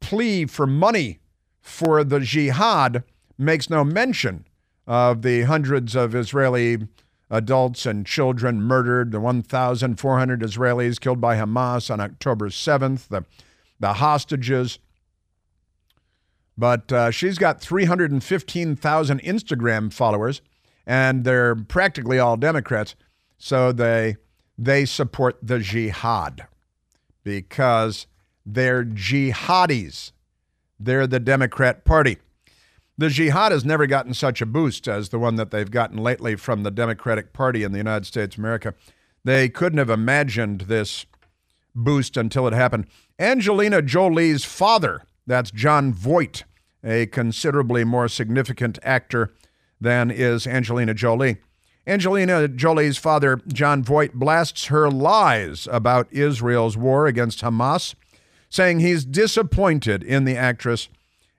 plea 0.00 0.46
for 0.46 0.66
money 0.66 1.20
for 1.60 2.04
the 2.04 2.20
jihad 2.20 3.02
makes 3.38 3.70
no 3.70 3.82
mention 3.82 4.46
of 4.86 5.22
the 5.22 5.42
hundreds 5.42 5.94
of 5.94 6.14
Israeli 6.14 6.86
adults 7.30 7.86
and 7.86 8.04
children 8.06 8.60
murdered, 8.60 9.10
the 9.10 9.20
1,400 9.20 10.40
Israelis 10.42 11.00
killed 11.00 11.20
by 11.20 11.36
Hamas 11.36 11.90
on 11.90 11.98
October 11.98 12.50
7th, 12.50 13.08
the, 13.08 13.24
the 13.80 13.94
hostages. 13.94 14.78
But 16.58 16.92
uh, 16.92 17.10
she's 17.10 17.38
got 17.38 17.60
315,000 17.60 19.22
Instagram 19.22 19.92
followers, 19.92 20.42
and 20.86 21.24
they're 21.24 21.54
practically 21.54 22.18
all 22.18 22.36
Democrats. 22.36 22.94
So 23.38 23.72
they 23.72 24.16
they 24.58 24.84
support 24.84 25.38
the 25.42 25.58
jihad 25.58 26.46
because 27.24 28.06
they're 28.44 28.84
jihadis. 28.84 30.12
They're 30.78 31.06
the 31.06 31.20
Democrat 31.20 31.84
Party. 31.84 32.18
The 32.98 33.08
jihad 33.08 33.52
has 33.52 33.64
never 33.64 33.86
gotten 33.86 34.14
such 34.14 34.42
a 34.42 34.46
boost 34.46 34.86
as 34.86 35.08
the 35.08 35.18
one 35.18 35.36
that 35.36 35.50
they've 35.50 35.70
gotten 35.70 35.96
lately 35.96 36.36
from 36.36 36.62
the 36.62 36.70
Democratic 36.70 37.32
Party 37.32 37.62
in 37.62 37.72
the 37.72 37.78
United 37.78 38.06
States 38.06 38.36
of 38.36 38.40
America. 38.40 38.74
They 39.24 39.48
couldn't 39.48 39.78
have 39.78 39.90
imagined 39.90 40.62
this 40.62 41.06
boost 41.74 42.16
until 42.16 42.46
it 42.46 42.52
happened. 42.52 42.86
Angelina 43.18 43.80
Jolie's 43.80 44.44
father 44.44 45.02
that's 45.26 45.50
Jon 45.50 45.92
Voight, 45.92 46.44
a 46.82 47.06
considerably 47.06 47.84
more 47.84 48.08
significant 48.08 48.78
actor 48.82 49.32
than 49.82 50.10
is 50.10 50.46
Angelina 50.46 50.94
Jolie. 50.94 51.38
Angelina 51.86 52.46
Jolie's 52.48 52.96
father, 52.96 53.40
Jon 53.48 53.82
Voight, 53.82 54.14
blasts 54.14 54.66
her 54.66 54.90
lies 54.90 55.66
about 55.70 56.12
Israel's 56.12 56.76
war 56.76 57.06
against 57.06 57.40
Hamas, 57.40 57.94
saying 58.48 58.80
he's 58.80 59.04
disappointed 59.04 60.02
in 60.02 60.24
the 60.24 60.36
actress 60.36 60.88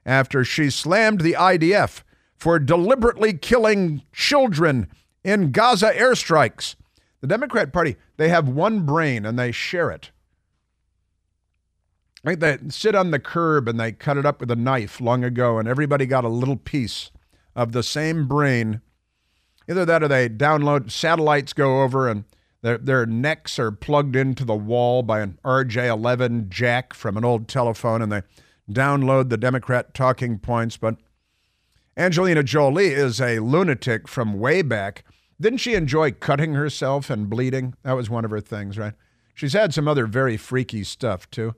after 0.04 0.44
she 0.44 0.68
slammed 0.68 1.22
the 1.22 1.32
IDF 1.32 2.02
for 2.36 2.58
deliberately 2.58 3.32
killing 3.32 4.02
children 4.12 4.88
in 5.22 5.50
Gaza 5.50 5.92
airstrikes. 5.94 6.74
The 7.22 7.26
Democrat 7.26 7.72
Party, 7.72 7.96
they 8.18 8.28
have 8.28 8.46
one 8.46 8.84
brain 8.84 9.24
and 9.24 9.38
they 9.38 9.50
share 9.50 9.90
it. 9.90 10.10
Right? 12.22 12.38
They 12.38 12.58
sit 12.68 12.94
on 12.94 13.10
the 13.10 13.18
curb 13.18 13.66
and 13.66 13.80
they 13.80 13.92
cut 13.92 14.18
it 14.18 14.26
up 14.26 14.40
with 14.40 14.50
a 14.50 14.56
knife 14.56 15.00
long 15.00 15.24
ago, 15.24 15.58
and 15.58 15.68
everybody 15.68 16.04
got 16.04 16.24
a 16.24 16.28
little 16.28 16.56
piece 16.56 17.10
of 17.54 17.72
the 17.72 17.82
same 17.82 18.26
brain. 18.26 18.80
Either 19.68 19.84
that 19.84 20.02
or 20.02 20.08
they 20.08 20.28
download, 20.28 20.90
satellites 20.90 21.52
go 21.52 21.82
over 21.82 22.08
and 22.08 22.24
their, 22.64 22.78
their 22.78 23.04
necks 23.04 23.58
are 23.58 23.70
plugged 23.70 24.16
into 24.16 24.42
the 24.42 24.54
wall 24.54 25.02
by 25.02 25.20
an 25.20 25.38
RJ11 25.44 26.48
jack 26.48 26.94
from 26.94 27.18
an 27.18 27.24
old 27.24 27.46
telephone, 27.46 28.00
and 28.00 28.10
they 28.10 28.22
download 28.70 29.28
the 29.28 29.36
Democrat 29.36 29.92
talking 29.92 30.38
points. 30.38 30.78
But 30.78 30.96
Angelina 31.94 32.42
Jolie 32.42 32.88
is 32.88 33.20
a 33.20 33.40
lunatic 33.40 34.08
from 34.08 34.40
way 34.40 34.62
back. 34.62 35.04
Didn't 35.38 35.58
she 35.58 35.74
enjoy 35.74 36.12
cutting 36.12 36.54
herself 36.54 37.10
and 37.10 37.28
bleeding? 37.28 37.74
That 37.82 37.92
was 37.92 38.08
one 38.08 38.24
of 38.24 38.30
her 38.30 38.40
things, 38.40 38.78
right? 38.78 38.94
She's 39.34 39.52
had 39.52 39.74
some 39.74 39.86
other 39.86 40.06
very 40.06 40.38
freaky 40.38 40.84
stuff, 40.84 41.30
too. 41.30 41.54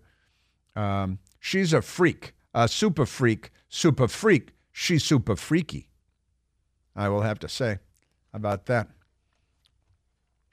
Um, 0.74 1.20
she's 1.38 1.72
a 1.72 1.82
freak, 1.82 2.34
a 2.52 2.66
super 2.66 3.06
freak, 3.06 3.52
super 3.68 4.08
freak. 4.08 4.55
She's 4.78 5.04
super 5.04 5.36
freaky. 5.36 5.88
I 6.94 7.08
will 7.08 7.22
have 7.22 7.38
to 7.38 7.48
say 7.48 7.78
about 8.34 8.66
that. 8.66 8.88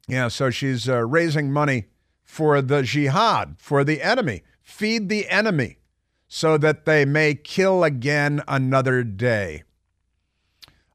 Yeah, 0.07 0.29
so 0.29 0.49
she's 0.49 0.87
uh, 0.87 1.05
raising 1.05 1.51
money 1.51 1.87
for 2.21 2.61
the 2.61 2.83
jihad, 2.83 3.55
for 3.57 3.83
the 3.83 4.01
enemy. 4.01 4.43
Feed 4.61 5.09
the 5.09 5.27
enemy 5.27 5.79
so 6.29 6.57
that 6.57 6.85
they 6.85 7.03
may 7.03 7.35
kill 7.35 7.83
again 7.83 8.41
another 8.47 9.03
day. 9.03 9.63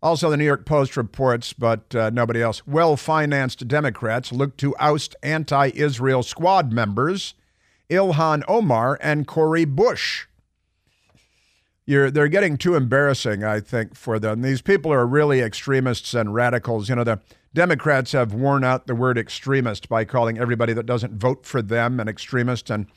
Also, 0.02 0.30
the 0.30 0.38
New 0.38 0.46
York 0.46 0.64
Post 0.64 0.96
reports, 0.96 1.52
but 1.52 1.94
uh, 1.94 2.08
nobody 2.08 2.40
else, 2.40 2.66
well 2.66 2.96
financed 2.96 3.68
Democrats 3.68 4.32
look 4.32 4.56
to 4.56 4.74
oust 4.78 5.14
anti 5.22 5.70
Israel 5.74 6.22
squad 6.22 6.72
members 6.72 7.34
Ilhan 7.90 8.42
Omar 8.48 8.98
and 9.02 9.26
Cori 9.26 9.66
Bush. 9.66 10.27
You're, 11.88 12.10
they're 12.10 12.28
getting 12.28 12.58
too 12.58 12.74
embarrassing, 12.74 13.44
I 13.44 13.60
think, 13.60 13.94
for 13.94 14.18
them. 14.18 14.42
These 14.42 14.60
people 14.60 14.92
are 14.92 15.06
really 15.06 15.40
extremists 15.40 16.12
and 16.12 16.34
radicals. 16.34 16.90
You 16.90 16.96
know, 16.96 17.04
the 17.04 17.18
Democrats 17.54 18.12
have 18.12 18.34
worn 18.34 18.62
out 18.62 18.86
the 18.86 18.94
word 18.94 19.16
extremist 19.16 19.88
by 19.88 20.04
calling 20.04 20.36
everybody 20.36 20.74
that 20.74 20.84
doesn't 20.84 21.14
vote 21.14 21.46
for 21.46 21.62
them 21.62 21.98
an 21.98 22.06
extremist 22.06 22.68
and, 22.68 22.88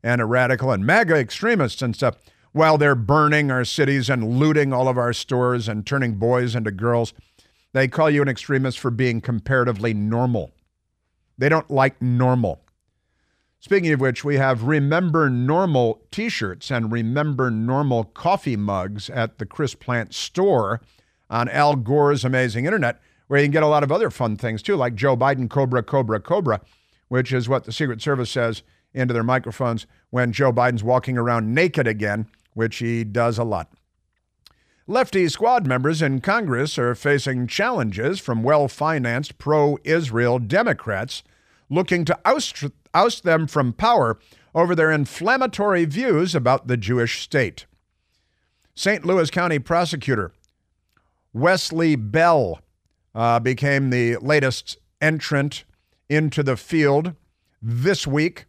and 0.00 0.20
a 0.20 0.24
radical 0.26 0.70
and 0.70 0.86
MAGA 0.86 1.16
extremists 1.16 1.82
and 1.82 1.96
stuff 1.96 2.18
while 2.52 2.78
they're 2.78 2.94
burning 2.94 3.50
our 3.50 3.64
cities 3.64 4.08
and 4.08 4.38
looting 4.38 4.72
all 4.72 4.86
of 4.86 4.96
our 4.96 5.12
stores 5.12 5.66
and 5.66 5.84
turning 5.84 6.14
boys 6.14 6.54
into 6.54 6.70
girls. 6.70 7.14
They 7.72 7.88
call 7.88 8.08
you 8.08 8.22
an 8.22 8.28
extremist 8.28 8.78
for 8.78 8.92
being 8.92 9.20
comparatively 9.20 9.92
normal. 9.92 10.52
They 11.36 11.48
don't 11.48 11.68
like 11.68 12.00
normal. 12.00 12.60
Speaking 13.58 13.92
of 13.92 14.00
which, 14.00 14.24
we 14.24 14.36
have 14.36 14.64
Remember 14.64 15.28
Normal 15.28 16.02
t 16.10 16.28
shirts 16.28 16.70
and 16.70 16.92
Remember 16.92 17.50
Normal 17.50 18.04
coffee 18.04 18.56
mugs 18.56 19.10
at 19.10 19.38
the 19.38 19.46
Chris 19.46 19.74
Plante 19.74 20.14
store 20.14 20.80
on 21.28 21.48
Al 21.48 21.74
Gore's 21.74 22.24
Amazing 22.24 22.66
Internet, 22.66 23.00
where 23.26 23.40
you 23.40 23.46
can 23.46 23.52
get 23.52 23.62
a 23.62 23.68
lot 23.68 23.82
of 23.82 23.90
other 23.90 24.10
fun 24.10 24.36
things 24.36 24.62
too, 24.62 24.76
like 24.76 24.94
Joe 24.94 25.16
Biden 25.16 25.50
Cobra, 25.50 25.82
Cobra, 25.82 26.20
Cobra, 26.20 26.60
which 27.08 27.32
is 27.32 27.48
what 27.48 27.64
the 27.64 27.72
Secret 27.72 28.00
Service 28.00 28.30
says 28.30 28.62
into 28.94 29.12
their 29.12 29.24
microphones 29.24 29.86
when 30.10 30.32
Joe 30.32 30.52
Biden's 30.52 30.84
walking 30.84 31.18
around 31.18 31.54
naked 31.54 31.86
again, 31.86 32.26
which 32.54 32.76
he 32.78 33.04
does 33.04 33.38
a 33.38 33.44
lot. 33.44 33.72
Lefty 34.86 35.28
squad 35.28 35.66
members 35.66 36.00
in 36.00 36.20
Congress 36.20 36.78
are 36.78 36.94
facing 36.94 37.48
challenges 37.48 38.20
from 38.20 38.44
well 38.44 38.68
financed 38.68 39.36
pro 39.38 39.78
Israel 39.82 40.38
Democrats 40.38 41.24
looking 41.68 42.04
to 42.04 42.18
oust, 42.24 42.64
oust 42.94 43.22
them 43.22 43.46
from 43.46 43.72
power 43.72 44.18
over 44.54 44.74
their 44.74 44.90
inflammatory 44.90 45.84
views 45.84 46.34
about 46.34 46.66
the 46.66 46.76
Jewish 46.76 47.22
state. 47.22 47.66
St. 48.74 49.04
Louis 49.04 49.30
County 49.30 49.58
prosecutor 49.58 50.32
Wesley 51.32 51.96
Bell 51.96 52.60
uh, 53.14 53.40
became 53.40 53.90
the 53.90 54.16
latest 54.16 54.78
entrant 55.00 55.64
into 56.08 56.42
the 56.42 56.56
field 56.56 57.14
this 57.60 58.06
week 58.06 58.46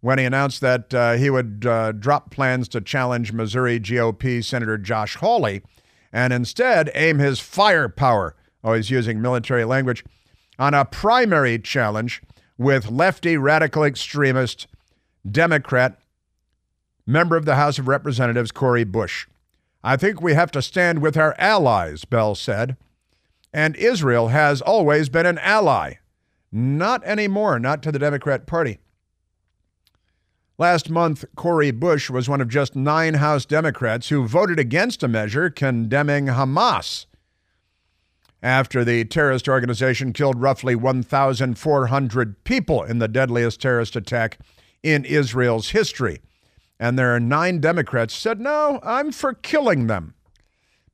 when 0.00 0.18
he 0.18 0.24
announced 0.24 0.60
that 0.60 0.94
uh, 0.94 1.12
he 1.12 1.28
would 1.28 1.66
uh, 1.66 1.92
drop 1.92 2.30
plans 2.30 2.68
to 2.68 2.80
challenge 2.80 3.32
Missouri 3.32 3.78
GOP 3.78 4.42
Senator 4.42 4.78
Josh 4.78 5.16
Hawley 5.16 5.62
and 6.12 6.32
instead 6.32 6.90
aim 6.94 7.18
his 7.18 7.40
firepower, 7.40 8.34
oh, 8.64 8.72
he's 8.72 8.90
using 8.90 9.20
military 9.20 9.64
language, 9.64 10.04
on 10.58 10.74
a 10.74 10.84
primary 10.84 11.58
challenge 11.58 12.22
with 12.60 12.90
lefty 12.90 13.38
radical 13.38 13.82
extremist 13.82 14.66
Democrat, 15.28 15.98
member 17.06 17.34
of 17.34 17.46
the 17.46 17.54
House 17.54 17.78
of 17.78 17.88
Representatives, 17.88 18.52
Cori 18.52 18.84
Bush. 18.84 19.26
I 19.82 19.96
think 19.96 20.20
we 20.20 20.34
have 20.34 20.50
to 20.50 20.60
stand 20.60 21.00
with 21.00 21.16
our 21.16 21.34
allies, 21.38 22.04
Bell 22.04 22.34
said. 22.34 22.76
And 23.50 23.74
Israel 23.76 24.28
has 24.28 24.60
always 24.60 25.08
been 25.08 25.24
an 25.24 25.38
ally. 25.38 25.94
Not 26.52 27.02
anymore, 27.04 27.58
not 27.58 27.82
to 27.82 27.90
the 27.90 27.98
Democrat 27.98 28.46
Party. 28.46 28.78
Last 30.58 30.90
month, 30.90 31.24
Cori 31.36 31.70
Bush 31.70 32.10
was 32.10 32.28
one 32.28 32.42
of 32.42 32.48
just 32.48 32.76
nine 32.76 33.14
House 33.14 33.46
Democrats 33.46 34.10
who 34.10 34.28
voted 34.28 34.58
against 34.58 35.02
a 35.02 35.08
measure 35.08 35.48
condemning 35.48 36.26
Hamas 36.26 37.06
after 38.42 38.84
the 38.84 39.04
terrorist 39.04 39.48
organization 39.48 40.12
killed 40.12 40.40
roughly 40.40 40.74
1,400 40.74 42.44
people 42.44 42.82
in 42.82 42.98
the 42.98 43.08
deadliest 43.08 43.60
terrorist 43.60 43.96
attack 43.96 44.38
in 44.82 45.04
Israel's 45.04 45.70
history. 45.70 46.20
And 46.78 46.98
there 46.98 47.14
are 47.14 47.20
nine 47.20 47.60
Democrats 47.60 48.14
said, 48.14 48.40
no, 48.40 48.80
I'm 48.82 49.12
for 49.12 49.34
killing 49.34 49.86
them 49.86 50.14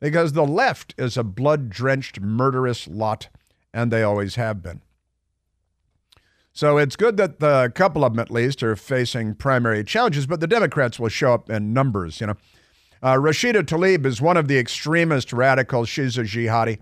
because 0.01 0.33
the 0.33 0.45
left 0.45 0.95
is 0.99 1.17
a 1.17 1.23
blood 1.23 1.71
drenched, 1.71 2.21
murderous 2.21 2.89
lot, 2.89 3.29
and 3.73 3.91
they 3.93 4.03
always 4.03 4.35
have 4.35 4.63
been. 4.63 4.83
So 6.53 6.79
it's 6.79 6.97
good 6.97 7.19
that 7.19 7.39
the 7.39 7.71
couple 7.75 8.05
of 8.05 8.15
them, 8.15 8.21
at 8.21 8.31
least, 8.31 8.63
are 8.63 8.77
facing 8.77 9.35
primary 9.35 9.85
challenges, 9.85 10.27
but 10.27 10.41
the 10.41 10.47
Democrats 10.47 10.99
will 10.99 11.11
show 11.11 11.35
up 11.35 11.51
in 11.51 11.73
numbers. 11.73 12.21
You 12.21 12.29
know, 12.29 12.37
uh, 13.03 13.15
Rashida 13.15 13.63
Tlaib 13.63 14.07
is 14.07 14.23
one 14.23 14.39
of 14.39 14.49
the 14.49 14.59
extremist 14.59 15.33
radicals. 15.33 15.89
She's 15.89 16.17
a 16.17 16.23
jihadi 16.23 16.79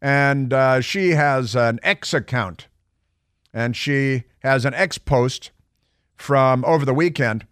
and 0.00 0.52
uh, 0.52 0.80
she 0.80 1.10
has 1.10 1.54
an 1.54 1.80
X 1.82 2.14
account, 2.14 2.68
and 3.52 3.76
she 3.76 4.24
has 4.40 4.64
an 4.64 4.74
X 4.74 4.98
post 4.98 5.50
from 6.16 6.64
over 6.64 6.84
the 6.84 6.94
weekend. 6.94 7.46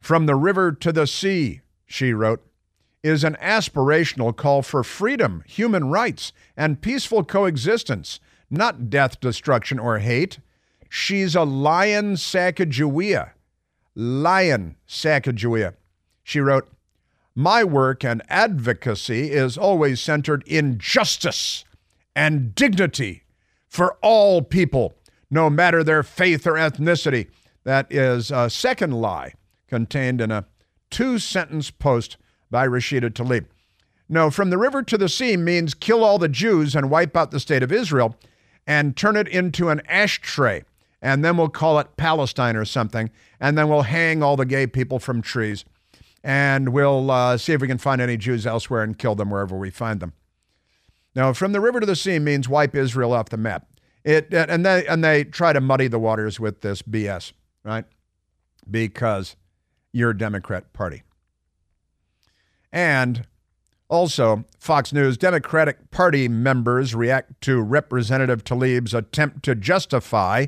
From 0.00 0.26
the 0.26 0.34
river 0.34 0.72
to 0.72 0.92
the 0.92 1.06
sea, 1.06 1.62
she 1.86 2.12
wrote, 2.12 2.44
is 3.02 3.22
an 3.22 3.36
aspirational 3.40 4.34
call 4.34 4.62
for 4.62 4.82
freedom, 4.82 5.42
human 5.46 5.90
rights, 5.90 6.32
and 6.56 6.80
peaceful 6.80 7.22
coexistence, 7.22 8.18
not 8.48 8.88
death, 8.88 9.20
destruction, 9.20 9.78
or 9.78 9.98
hate. 9.98 10.38
She's 10.88 11.34
a 11.34 11.44
lion 11.44 12.14
Sacagawea. 12.14 13.32
Lion 13.94 14.76
Sacagawea. 14.88 15.74
She 16.22 16.40
wrote, 16.40 16.68
my 17.34 17.64
work 17.64 18.04
and 18.04 18.22
advocacy 18.28 19.30
is 19.32 19.58
always 19.58 20.00
centered 20.00 20.44
in 20.46 20.78
justice 20.78 21.64
and 22.14 22.54
dignity 22.54 23.24
for 23.68 23.96
all 24.02 24.40
people, 24.40 24.94
no 25.30 25.50
matter 25.50 25.82
their 25.82 26.02
faith 26.02 26.46
or 26.46 26.52
ethnicity. 26.52 27.28
That 27.64 27.92
is 27.92 28.30
a 28.30 28.48
second 28.48 28.92
lie 28.92 29.34
contained 29.66 30.20
in 30.20 30.30
a 30.30 30.46
two 30.90 31.18
sentence 31.18 31.70
post 31.70 32.16
by 32.50 32.68
Rashida 32.68 33.10
Tlaib. 33.10 33.46
No, 34.08 34.30
from 34.30 34.50
the 34.50 34.58
river 34.58 34.82
to 34.82 34.98
the 34.98 35.08
sea 35.08 35.36
means 35.36 35.74
kill 35.74 36.04
all 36.04 36.18
the 36.18 36.28
Jews 36.28 36.76
and 36.76 36.90
wipe 36.90 37.16
out 37.16 37.30
the 37.30 37.40
state 37.40 37.62
of 37.62 37.72
Israel 37.72 38.14
and 38.66 38.96
turn 38.96 39.16
it 39.16 39.26
into 39.26 39.70
an 39.70 39.82
ashtray. 39.88 40.62
And 41.02 41.24
then 41.24 41.36
we'll 41.36 41.48
call 41.48 41.78
it 41.80 41.96
Palestine 41.96 42.54
or 42.54 42.64
something. 42.64 43.10
And 43.40 43.58
then 43.58 43.68
we'll 43.68 43.82
hang 43.82 44.22
all 44.22 44.36
the 44.36 44.46
gay 44.46 44.66
people 44.66 44.98
from 44.98 45.20
trees 45.20 45.64
and 46.24 46.70
we'll 46.70 47.10
uh, 47.10 47.36
see 47.36 47.52
if 47.52 47.60
we 47.60 47.68
can 47.68 47.76
find 47.76 48.00
any 48.00 48.16
Jews 48.16 48.46
elsewhere 48.46 48.82
and 48.82 48.98
kill 48.98 49.14
them 49.14 49.30
wherever 49.30 49.56
we 49.56 49.68
find 49.68 50.00
them. 50.00 50.14
Now, 51.14 51.34
from 51.34 51.52
the 51.52 51.60
river 51.60 51.80
to 51.80 51.86
the 51.86 51.94
sea 51.94 52.18
means 52.18 52.48
wipe 52.48 52.74
Israel 52.74 53.12
off 53.12 53.28
the 53.28 53.36
map. 53.36 53.68
It 54.02 54.34
and 54.34 54.66
they 54.66 54.86
and 54.86 55.04
they 55.04 55.24
try 55.24 55.52
to 55.52 55.60
muddy 55.60 55.86
the 55.86 55.98
waters 55.98 56.40
with 56.40 56.62
this 56.62 56.82
BS, 56.82 57.32
right? 57.62 57.84
Because 58.70 59.36
you're 59.92 60.10
a 60.10 60.18
Democrat 60.18 60.72
Party. 60.72 61.02
And 62.72 63.26
Also, 63.88 64.44
Fox 64.58 64.92
News 64.92 65.16
Democratic 65.16 65.90
Party 65.90 66.26
members 66.26 66.94
react 66.94 67.40
to 67.42 67.60
Representative 67.60 68.42
Tlaib's 68.44 68.92
attempt 68.92 69.44
to 69.44 69.54
justify 69.54 70.46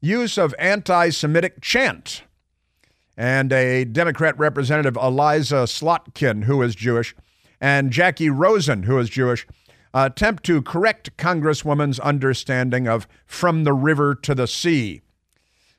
use 0.00 0.38
of 0.38 0.54
anti 0.58 1.10
Semitic 1.10 1.60
chant. 1.60 2.22
And 3.16 3.52
a 3.52 3.84
Democrat 3.84 4.38
representative, 4.38 4.96
Elissa 4.96 5.66
Slotkin, 5.66 6.44
who 6.44 6.62
is 6.62 6.74
Jewish, 6.74 7.14
and 7.60 7.92
Jacky 7.92 8.30
Rosen, 8.30 8.84
who 8.84 8.98
is 8.98 9.10
Jewish, 9.10 9.46
attempt 9.94 10.44
to 10.44 10.62
correct 10.62 11.16
Congresswoman's 11.16 12.00
understanding 12.00 12.88
of 12.88 13.06
from 13.26 13.64
the 13.64 13.74
river 13.74 14.14
to 14.14 14.34
the 14.34 14.46
sea. 14.46 15.02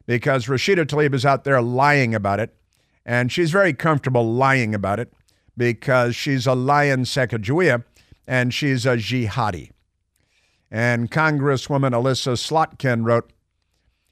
Because 0.05 0.45
Rashida 0.45 0.85
Tlaib 0.85 1.13
is 1.13 1.25
out 1.25 1.43
there 1.43 1.61
lying 1.61 2.13
about 2.13 2.39
it, 2.39 2.55
and 3.05 3.31
she's 3.31 3.51
very 3.51 3.73
comfortable 3.73 4.33
lying 4.33 4.75
about 4.75 4.99
it 4.99 5.11
because 5.57 6.15
she's 6.15 6.47
a 6.47 6.53
lion 6.53 7.03
Sacagawea 7.03 7.83
and 8.27 8.53
she's 8.53 8.85
a 8.85 8.95
jihadi. 8.95 9.71
And 10.71 11.11
Congresswoman 11.11 11.93
Elissa 11.93 12.31
Slotkin 12.31 13.05
wrote, 13.05 13.32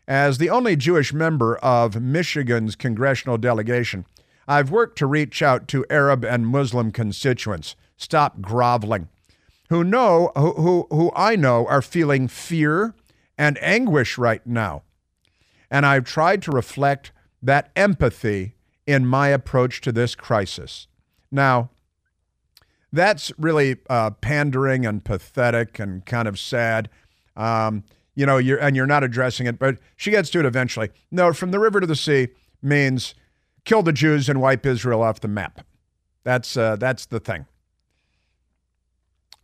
as 0.08 0.38
the 0.38 0.50
only 0.50 0.76
Jewish 0.76 1.14
member 1.14 1.58
of 1.58 2.02
Michigan's 2.02 2.76
congressional 2.76 3.38
delegation, 3.38 4.06
I've 4.48 4.72
worked 4.72 4.98
to 4.98 5.06
reach 5.06 5.42
out 5.42 5.68
to 5.70 5.86
Arab 5.90 6.26
and 6.26 6.48
Muslim 6.48 6.92
constituents. 6.92 7.76
Stop 7.98 8.42
groveling. 8.42 9.08
Who 9.70 9.84
know 9.84 10.32
who, 10.36 10.54
who, 10.54 10.88
who 10.90 11.12
I 11.16 11.36
know 11.36 11.66
are 11.68 11.82
feeling 11.82 12.28
fear 12.28 12.94
and 13.38 13.58
anguish 13.62 14.18
right 14.18 14.46
now. 14.46 14.84
And 15.70 15.86
I've 15.86 16.04
tried 16.04 16.42
to 16.44 16.52
reflect 16.52 17.12
that 17.42 17.72
empathy 17.76 18.56
in 18.86 19.06
my 19.06 19.30
approach 19.30 19.80
to 19.82 19.92
this 19.92 20.16
crisis. 20.16 20.88
Now, 21.32 21.70
that's 22.92 23.32
really 23.38 23.78
uh, 23.90 24.12
pandering 24.12 24.86
and 24.86 25.04
pathetic 25.04 25.80
and 25.80 26.06
kind 26.06 26.28
of 26.28 26.38
sad. 26.38 26.90
Um, 27.38 27.84
you 28.16 28.26
know, 28.26 28.38
you're 28.38 28.58
and 28.58 28.76
you're 28.76 28.88
not 28.88 29.04
addressing 29.04 29.48
it, 29.48 29.58
but 29.60 29.78
she 29.96 30.12
gets 30.12 30.30
to 30.32 30.40
it 30.40 30.46
eventually. 30.46 30.90
No, 31.12 31.34
from 31.34 31.52
the 31.52 31.60
river 31.60 31.80
to 31.80 31.88
the 31.88 31.96
sea 31.96 32.30
means 32.62 33.16
kill 33.66 33.84
the 33.84 33.94
Jews 33.94 34.30
and 34.30 34.42
wipe 34.42 34.66
Israel 34.66 35.02
off 35.02 35.20
the 35.20 35.28
map. 35.28 35.66
That's 36.24 36.56
uh, 36.58 36.76
that's 36.76 37.06
the 37.06 37.20
thing. 37.20 37.46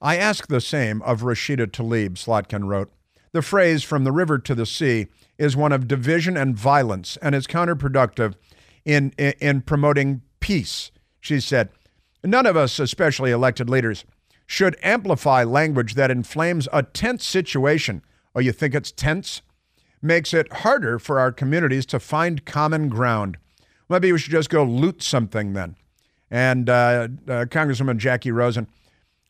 I 0.01 0.17
ask 0.17 0.47
the 0.47 0.61
same 0.61 1.01
of 1.01 1.21
Rashida 1.21 1.67
Tlaib, 1.67 2.13
Slotkin 2.13 2.67
wrote. 2.67 2.91
The 3.31 3.41
phrase 3.41 3.83
from 3.83 4.03
the 4.03 4.11
river 4.11 4.37
to 4.39 4.55
the 4.55 4.65
sea 4.65 5.07
is 5.37 5.55
one 5.55 5.71
of 5.71 5.87
division 5.87 6.37
and 6.37 6.55
violence 6.55 7.17
and 7.21 7.33
is 7.33 7.47
counterproductive 7.47 8.35
in, 8.85 9.13
in, 9.17 9.33
in 9.39 9.61
promoting 9.61 10.21
peace. 10.39 10.91
She 11.19 11.39
said, 11.39 11.69
None 12.23 12.45
of 12.45 12.55
us, 12.55 12.79
especially 12.79 13.31
elected 13.31 13.69
leaders, 13.69 14.05
should 14.45 14.77
amplify 14.81 15.43
language 15.43 15.95
that 15.95 16.11
inflames 16.11 16.67
a 16.71 16.83
tense 16.83 17.25
situation 17.27 18.01
or 18.37 18.41
you 18.41 18.51
think 18.51 18.75
it's 18.75 18.91
tense, 18.91 19.41
makes 19.99 20.31
it 20.31 20.53
harder 20.53 20.99
for 20.99 21.19
our 21.19 21.31
communities 21.31 21.87
to 21.87 21.99
find 21.99 22.45
common 22.45 22.87
ground. 22.87 23.35
Maybe 23.89 24.11
we 24.11 24.19
should 24.19 24.31
just 24.31 24.51
go 24.51 24.63
loot 24.63 25.01
something 25.01 25.53
then. 25.53 25.75
And 26.29 26.69
uh, 26.69 27.07
uh, 27.27 27.45
Congresswoman 27.45 27.97
Jacky 27.97 28.31
Rosen 28.31 28.67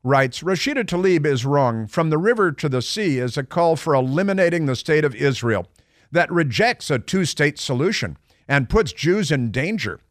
writes 0.03 0.41
Rashida 0.41 0.83
Tlaib 0.83 1.25
is 1.25 1.45
wrong. 1.45 1.87
From 1.87 2.09
the 2.09 2.17
river 2.17 2.51
to 2.51 2.67
the 2.67 2.81
sea 2.81 3.17
is 3.19 3.37
a 3.37 3.45
call 3.45 3.77
for 3.77 3.95
eliminating 3.95 4.65
the 4.65 4.75
state 4.75 5.05
of 5.05 5.15
Israel 5.15 5.67
that 6.11 6.29
rejects 6.29 6.91
a 6.91 6.99
two 6.99 7.23
state 7.23 7.57
solution 7.57 8.17
and 8.45 8.67
puts 8.67 8.91
Jews 8.91 9.31
in 9.31 9.51
danger. 9.51 10.01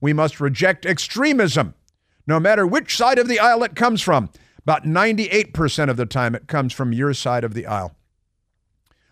We 0.00 0.12
must 0.12 0.40
reject 0.40 0.86
extremism, 0.86 1.74
no 2.28 2.38
matter 2.38 2.64
which 2.64 2.96
side 2.96 3.18
of 3.18 3.26
the 3.26 3.40
aisle 3.40 3.64
it 3.64 3.74
comes 3.74 4.02
from. 4.02 4.30
About 4.62 4.84
98% 4.84 5.90
of 5.90 5.96
the 5.96 6.06
time, 6.06 6.36
it 6.36 6.46
comes 6.46 6.72
from 6.72 6.92
your 6.92 7.12
side 7.12 7.42
of 7.42 7.52
the 7.52 7.66
aisle. 7.66 7.95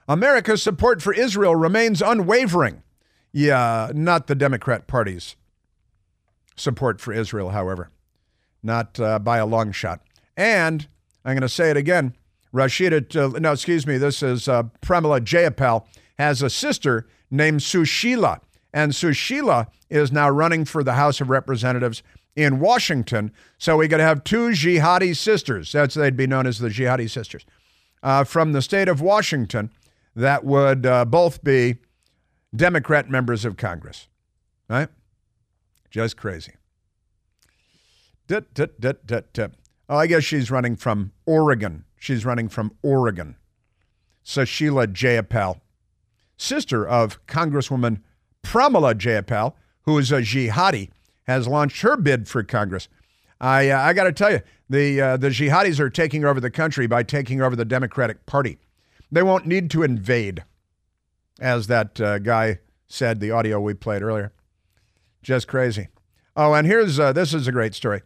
America's 0.09 0.63
support 0.63 1.03
for 1.03 1.13
Israel 1.13 1.57
remains 1.57 2.03
unwavering. 2.03 2.83
Yeah, 3.33 3.91
not 3.95 4.27
the 4.27 4.35
Democrat 4.35 4.87
Party's 4.87 5.37
support 6.57 7.01
for 7.01 7.13
Israel, 7.13 7.51
however, 7.51 7.91
not 8.63 9.01
uh, 9.01 9.19
by 9.19 9.39
a 9.39 9.47
long 9.47 9.73
shot. 9.73 10.01
And 10.37 10.87
I'm 11.25 11.35
going 11.35 11.43
to 11.43 11.49
say 11.49 11.71
it 11.71 11.77
again 11.77 12.15
Rashida, 12.55 13.17
uh, 13.17 13.39
no, 13.41 13.53
excuse 13.53 13.87
me, 13.87 13.99
this 13.99 14.23
is 14.23 14.47
uh, 14.47 14.65
Pramila 14.81 15.21
Jayapal, 15.21 15.85
has 16.19 16.41
a 16.41 16.49
sister 16.49 17.07
named 17.31 17.61
Sushila. 17.61 18.41
And 18.73 18.93
Sushila 18.93 19.67
is 19.91 20.13
now 20.13 20.31
running 20.31 20.65
for 20.65 20.85
the 20.85 20.95
House 20.95 21.21
of 21.21 21.31
Representatives 21.31 22.03
in 22.37 22.61
Washington. 22.61 23.33
So 23.59 23.77
we 23.77 23.89
to 23.99 24.05
have 24.05 24.23
two 24.23 24.51
jihadi 24.51 25.17
sisters. 25.17 25.73
That's 25.73 25.95
they'd 25.95 26.17
be 26.17 26.27
known 26.27 26.47
as 26.47 26.59
the 26.59 26.69
jihadi 26.69 27.11
sisters 27.11 27.45
uh, 28.03 28.23
from 28.25 28.53
the 28.53 28.63
state 28.63 28.89
of 28.89 29.01
Washington 29.01 29.71
that 30.15 30.45
would 30.45 30.87
uh, 30.87 31.05
both 31.05 31.43
be 31.43 31.79
Democrat 32.55 33.11
members 33.11 33.45
of 33.45 33.57
Congress. 33.57 34.09
Right? 34.69 34.89
Just 35.91 36.17
crazy. 36.17 36.53
Dut, 38.27 38.53
dut, 38.55 38.81
dut, 38.81 39.07
dut, 39.07 39.33
dut. 39.33 39.53
Oh, 39.89 39.97
I 39.97 40.07
guess 40.07 40.25
she's 40.25 40.51
running 40.51 40.77
from 40.77 41.13
Oregon. 41.27 41.85
She's 41.99 42.25
running 42.25 42.49
from 42.49 42.73
Oregon. 42.83 43.37
Sushila 44.25 44.87
Jayapal, 44.87 45.61
sister 46.39 46.87
of 46.87 47.25
Congresswoman 47.27 48.01
Pramila 48.43 48.95
Jayapal, 48.95 49.53
who 49.83 49.99
is 49.99 50.11
a 50.11 50.23
jihadi, 50.23 50.91
has 51.25 51.47
launched 51.47 51.83
her 51.83 51.97
bid 51.97 52.27
for 52.27 52.43
Congress. 52.43 52.89
I, 53.41 53.69
uh, 53.69 53.81
I 53.81 53.93
got 53.93 54.05
to 54.05 54.13
tell 54.13 54.33
you, 54.33 54.41
the, 54.71 55.01
uh, 55.01 55.17
the 55.19 55.29
jihadis 55.29 55.79
are 55.79 55.91
taking 55.91 56.25
over 56.25 56.41
the 56.41 56.51
country 56.51 56.87
by 56.87 57.03
taking 57.03 57.43
over 57.43 57.55
the 57.55 57.67
Democratic 57.67 58.25
Party. 58.25 58.59
They 59.15 59.23
won't 59.23 59.47
need 59.47 59.71
to 59.71 59.85
invade, 59.85 60.43
as 61.39 61.69
that 61.69 62.01
uh, 62.01 62.19
guy 62.19 62.59
said, 62.89 63.21
the 63.21 63.31
audio 63.31 63.61
we 63.61 63.73
played 63.73 64.03
earlier. 64.03 64.33
Just 65.23 65.47
crazy. 65.47 65.87
Oh, 66.37 66.53
and 66.53 66.67
here's 66.67 66.99
uh, 66.99 67.13
this 67.13 67.33
is 67.33 67.47
a 67.47 67.53
great 67.53 67.77
story. 67.77 68.03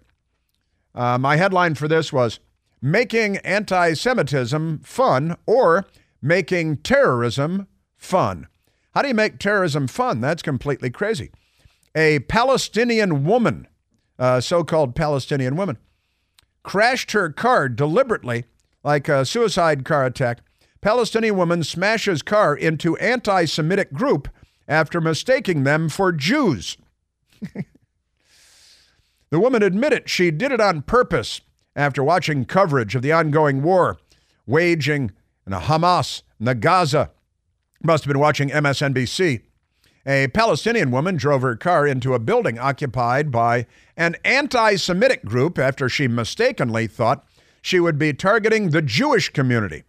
Uh, 0.94 1.16
my 1.16 1.37
headline 1.37 1.77
for 1.77 1.88
this 1.88 2.12
was 2.12 2.40
Making 2.83 3.38
Anti 3.38 3.94
Semitism 3.94 4.81
Fun 4.81 5.38
or 5.47 5.87
Making 6.21 6.77
Terrorism 6.77 7.68
Fun. 7.97 8.47
How 8.94 9.01
do 9.01 9.09
you 9.09 9.14
make 9.14 9.38
terrorism 9.38 9.87
fun? 9.87 10.21
That's 10.21 10.42
completely 10.42 10.90
crazy. 10.90 11.31
A 11.94 12.18
Palestinian 12.18 13.25
woman, 13.25 13.66
uh, 14.18 14.42
so 14.42 14.62
called 14.62 14.94
Palestinian 14.94 15.57
woman, 15.57 15.79
crashed 16.62 17.12
her 17.12 17.31
car 17.31 17.71
deliberately, 17.71 18.44
like 18.85 19.09
a 19.09 19.25
suicide 19.25 19.87
car 19.87 20.05
attack, 20.05 20.40
Palestinian 20.81 21.37
woman 21.37 21.64
smashes 21.64 22.23
car 22.23 22.55
into 22.55 22.97
anti 22.99 23.45
Semitic 23.45 23.93
group 23.93 24.29
after 24.67 25.01
mistaking 25.01 25.64
them 25.64 25.88
for 25.88 26.12
Jews. 26.12 26.77
the 29.31 29.41
woman 29.41 29.62
admitted 29.62 30.09
she 30.09 30.31
did 30.31 30.53
it 30.53 30.61
on 30.61 30.83
purpose 30.83 31.41
after 31.75 32.03
watching 32.03 32.45
coverage 32.45 32.95
of 32.95 33.03
the 33.03 33.12
ongoing 33.12 33.62
war 33.62 33.99
waging 34.47 35.12
in 35.47 35.53
Hamas 35.53 36.23
in 36.41 36.47
the 36.47 36.55
Gaza. 36.55 37.11
Must 37.83 38.05
have 38.05 38.12
been 38.12 38.21
watching 38.21 38.49
MSNBC. 38.49 39.43
A 40.07 40.29
Palestinian 40.29 40.91
woman 40.91 41.17
drove 41.17 41.43
her 41.43 41.55
car 41.55 41.87
into 41.87 42.14
a 42.14 42.19
building 42.19 42.59
occupied 42.59 43.31
by 43.31 43.67
an 43.97 44.17
anti 44.25 44.77
Semitic 44.77 45.25
group 45.25 45.59
after 45.59 45.88
she 45.88 46.09
mistakenly 46.09 46.87
thought 46.87 47.27
she 47.61 47.79
would 47.79 47.99
be 47.99 48.12
targeting 48.14 48.71
the 48.71 48.83
Jewish 48.83 49.29
community. 49.29 49.85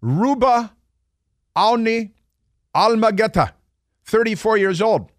Ruba 0.00 0.72
Auni 1.56 2.12
Almageta, 2.74 3.52
34 4.04 4.56
years 4.56 4.80
old, 4.80 5.10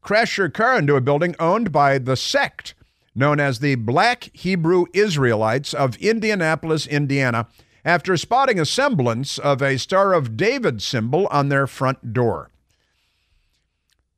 crashed 0.00 0.36
her 0.36 0.48
car 0.48 0.78
into 0.78 0.96
a 0.96 1.00
building 1.00 1.34
owned 1.38 1.72
by 1.72 1.98
the 1.98 2.16
sect 2.16 2.74
known 3.14 3.40
as 3.40 3.58
the 3.58 3.74
Black 3.74 4.30
Hebrew 4.32 4.86
Israelites 4.94 5.74
of 5.74 5.96
Indianapolis, 5.96 6.86
Indiana, 6.86 7.48
after 7.84 8.16
spotting 8.16 8.60
a 8.60 8.64
semblance 8.64 9.38
of 9.38 9.62
a 9.62 9.78
Star 9.78 10.12
of 10.12 10.36
David 10.36 10.80
symbol 10.80 11.26
on 11.28 11.48
their 11.48 11.66
front 11.66 12.12
door. 12.12 12.50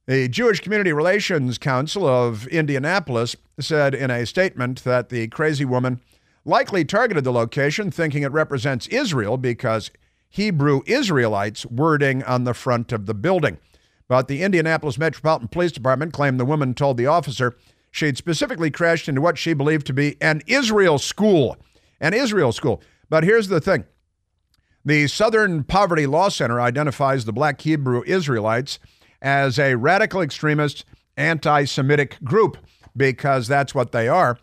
The 0.07 0.29
Jewish 0.29 0.61
Community 0.61 0.93
Relations 0.93 1.59
Council 1.59 2.07
of 2.07 2.47
Indianapolis 2.49 3.37
said 3.61 3.95
in 3.95 4.11
a 4.11 4.27
statement 4.27 4.85
that 4.85 5.09
the 5.09 5.29
crazy 5.29 5.65
woman 5.65 6.01
likely 6.45 6.85
targeted 6.85 7.25
the 7.25 7.33
location 7.33 7.91
thinking 7.91 8.25
it 8.25 8.33
represents 8.33 8.89
Israel 8.89 9.37
because 9.37 9.91
Hebrew 10.33 10.81
Israelites 10.87 11.67
wording 11.67 12.23
on 12.25 12.45
the 12.45 12.55
front 12.55 12.91
of 12.91 13.05
the 13.05 13.15
building. 13.15 13.59
But 14.09 14.29
the 14.29 14.43
Indianapolis 14.43 14.97
Metropolitan 14.99 15.49
Police 15.49 15.73
Department 15.73 16.15
claimed 16.15 16.41
the 16.41 16.47
woman 16.47 16.73
told 16.75 16.97
the 16.97 17.07
officer 17.07 17.55
she'd 17.91 18.17
specifically 18.17 18.71
crashed 18.71 19.11
into 19.11 19.21
what 19.21 19.37
she 19.37 19.53
believed 19.53 19.87
to 19.89 19.93
be 19.93 20.17
an 20.23 20.43
Israel 20.47 20.99
school. 20.99 21.59
An 22.01 22.15
Israel 22.15 22.51
school. 22.53 22.83
But 23.11 23.25
here's 23.25 23.49
the 23.49 23.61
thing 23.61 23.85
the 24.85 25.07
Southern 25.07 25.65
Poverty 25.65 26.07
Law 26.07 26.31
Center 26.31 26.61
identifies 26.61 27.27
the 27.27 27.33
black 27.33 27.61
Hebrew 27.61 28.03
Israelites 28.07 28.79
as 29.21 29.59
a 29.59 29.75
radical 29.77 30.23
extremist, 30.23 30.87
anti 31.17 31.65
Semitic 31.65 32.19
group 32.25 32.57
because 32.97 33.49
that's 33.49 33.75
what 33.75 33.93
they 33.93 34.09
are. 34.09 34.39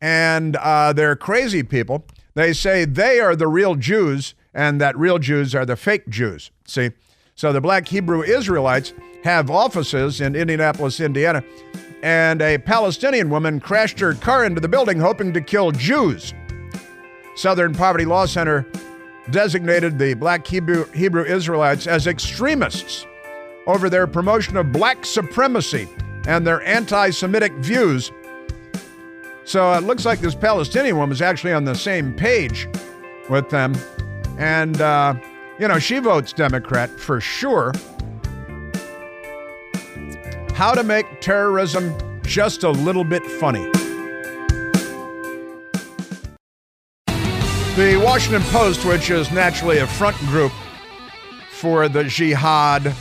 and 0.00 0.56
uh, 0.56 0.92
they're 0.94 1.16
crazy 1.16 1.62
people. 1.62 2.06
They 2.34 2.52
say 2.54 2.84
they 2.84 3.20
are 3.20 3.36
the 3.36 3.48
real 3.48 3.74
Jews 3.74 4.34
and 4.56 4.80
that 4.80 4.98
real 4.98 5.18
Jews 5.18 5.54
are 5.54 5.66
the 5.66 5.76
fake 5.76 6.08
Jews. 6.08 6.50
See? 6.66 6.90
So 7.36 7.52
the 7.52 7.60
black 7.60 7.86
Hebrew 7.86 8.22
Israelites 8.22 8.94
have 9.22 9.50
offices 9.50 10.22
in 10.22 10.34
Indianapolis, 10.34 10.98
Indiana, 10.98 11.44
and 12.02 12.40
a 12.40 12.56
Palestinian 12.58 13.28
woman 13.28 13.60
crashed 13.60 14.00
her 14.00 14.14
car 14.14 14.46
into 14.46 14.60
the 14.60 14.68
building 14.68 14.98
hoping 14.98 15.32
to 15.34 15.42
kill 15.42 15.70
Jews. 15.70 16.32
Southern 17.36 17.74
Poverty 17.74 18.06
Law 18.06 18.24
Center 18.24 18.66
designated 19.30 19.98
the 19.98 20.14
black 20.14 20.46
Hebrew, 20.46 20.90
Hebrew 20.92 21.24
Israelites 21.24 21.86
as 21.86 22.06
extremists 22.06 23.06
over 23.66 23.90
their 23.90 24.06
promotion 24.06 24.56
of 24.56 24.72
black 24.72 25.04
supremacy 25.04 25.86
and 26.26 26.46
their 26.46 26.62
anti 26.62 27.10
Semitic 27.10 27.52
views. 27.54 28.10
So 29.44 29.74
it 29.74 29.82
looks 29.82 30.06
like 30.06 30.20
this 30.20 30.34
Palestinian 30.34 30.96
woman 30.96 31.12
is 31.12 31.20
actually 31.20 31.52
on 31.52 31.64
the 31.64 31.74
same 31.74 32.14
page 32.14 32.68
with 33.28 33.50
them. 33.50 33.74
And, 34.38 34.80
uh, 34.80 35.14
you 35.58 35.68
know, 35.68 35.78
she 35.78 35.98
votes 35.98 36.32
Democrat 36.32 36.90
for 36.90 37.20
sure. 37.20 37.72
How 40.54 40.74
to 40.74 40.82
make 40.82 41.20
terrorism 41.20 41.94
just 42.22 42.62
a 42.62 42.70
little 42.70 43.04
bit 43.04 43.24
funny. 43.24 43.70
The 47.76 48.00
Washington 48.02 48.42
Post, 48.50 48.84
which 48.86 49.10
is 49.10 49.30
naturally 49.30 49.78
a 49.78 49.86
front 49.86 50.16
group 50.20 50.52
for 51.50 51.88
the 51.88 52.04
jihad 52.04 52.94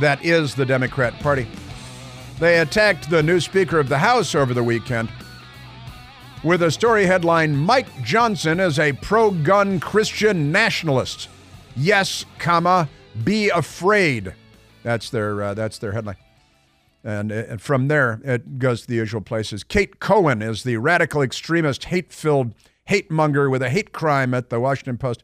that 0.00 0.24
is 0.24 0.54
the 0.54 0.64
Democrat 0.64 1.12
Party, 1.20 1.48
they 2.38 2.60
attacked 2.60 3.10
the 3.10 3.22
new 3.22 3.40
Speaker 3.40 3.78
of 3.78 3.88
the 3.88 3.98
House 3.98 4.34
over 4.34 4.54
the 4.54 4.62
weekend 4.62 5.08
with 6.42 6.62
a 6.62 6.70
story 6.70 7.06
headline 7.06 7.56
Mike 7.56 8.02
Johnson 8.02 8.58
is 8.60 8.78
a 8.78 8.92
pro 8.92 9.30
gun 9.30 9.80
Christian 9.80 10.50
nationalist. 10.50 11.28
Yes, 11.76 12.24
comma, 12.38 12.88
be 13.24 13.48
afraid. 13.48 14.34
That's 14.82 15.10
their, 15.10 15.42
uh, 15.42 15.54
that's 15.54 15.78
their 15.78 15.92
headline. 15.92 16.16
And, 17.04 17.32
and 17.32 17.60
from 17.60 17.88
there, 17.88 18.20
it 18.24 18.58
goes 18.58 18.82
to 18.82 18.88
the 18.88 18.94
usual 18.96 19.20
places. 19.20 19.64
Kate 19.64 20.00
Cohen 20.00 20.42
is 20.42 20.62
the 20.62 20.76
radical 20.76 21.22
extremist, 21.22 21.86
hate 21.86 22.12
filled 22.12 22.54
hate 22.86 23.10
monger 23.10 23.48
with 23.48 23.62
a 23.62 23.70
hate 23.70 23.92
crime 23.92 24.34
at 24.34 24.50
the 24.50 24.60
Washington 24.60 24.98
Post. 24.98 25.22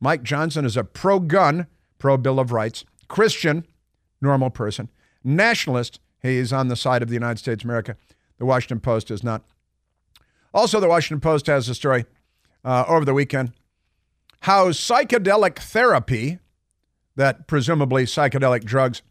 Mike 0.00 0.22
Johnson 0.22 0.64
is 0.64 0.76
a 0.76 0.84
pro 0.84 1.18
gun, 1.18 1.66
pro 1.98 2.16
Bill 2.16 2.38
of 2.40 2.52
Rights, 2.52 2.84
Christian, 3.08 3.66
normal 4.20 4.50
person, 4.50 4.88
nationalist. 5.22 6.00
He's 6.22 6.52
on 6.52 6.68
the 6.68 6.76
side 6.76 7.02
of 7.02 7.08
the 7.08 7.14
United 7.14 7.38
States 7.38 7.62
of 7.62 7.68
America. 7.68 7.96
The 8.38 8.46
Washington 8.46 8.80
Post 8.80 9.10
is 9.10 9.22
not. 9.22 9.44
Also, 10.52 10.80
the 10.80 10.88
Washington 10.88 11.20
Post 11.20 11.46
has 11.46 11.68
a 11.68 11.74
story 11.74 12.04
uh, 12.64 12.84
over 12.88 13.04
the 13.04 13.14
weekend 13.14 13.52
how 14.44 14.70
psychedelic 14.70 15.58
therapy, 15.58 16.38
that 17.14 17.46
presumably 17.46 18.04
psychedelic 18.04 18.64
drugs, 18.64 19.02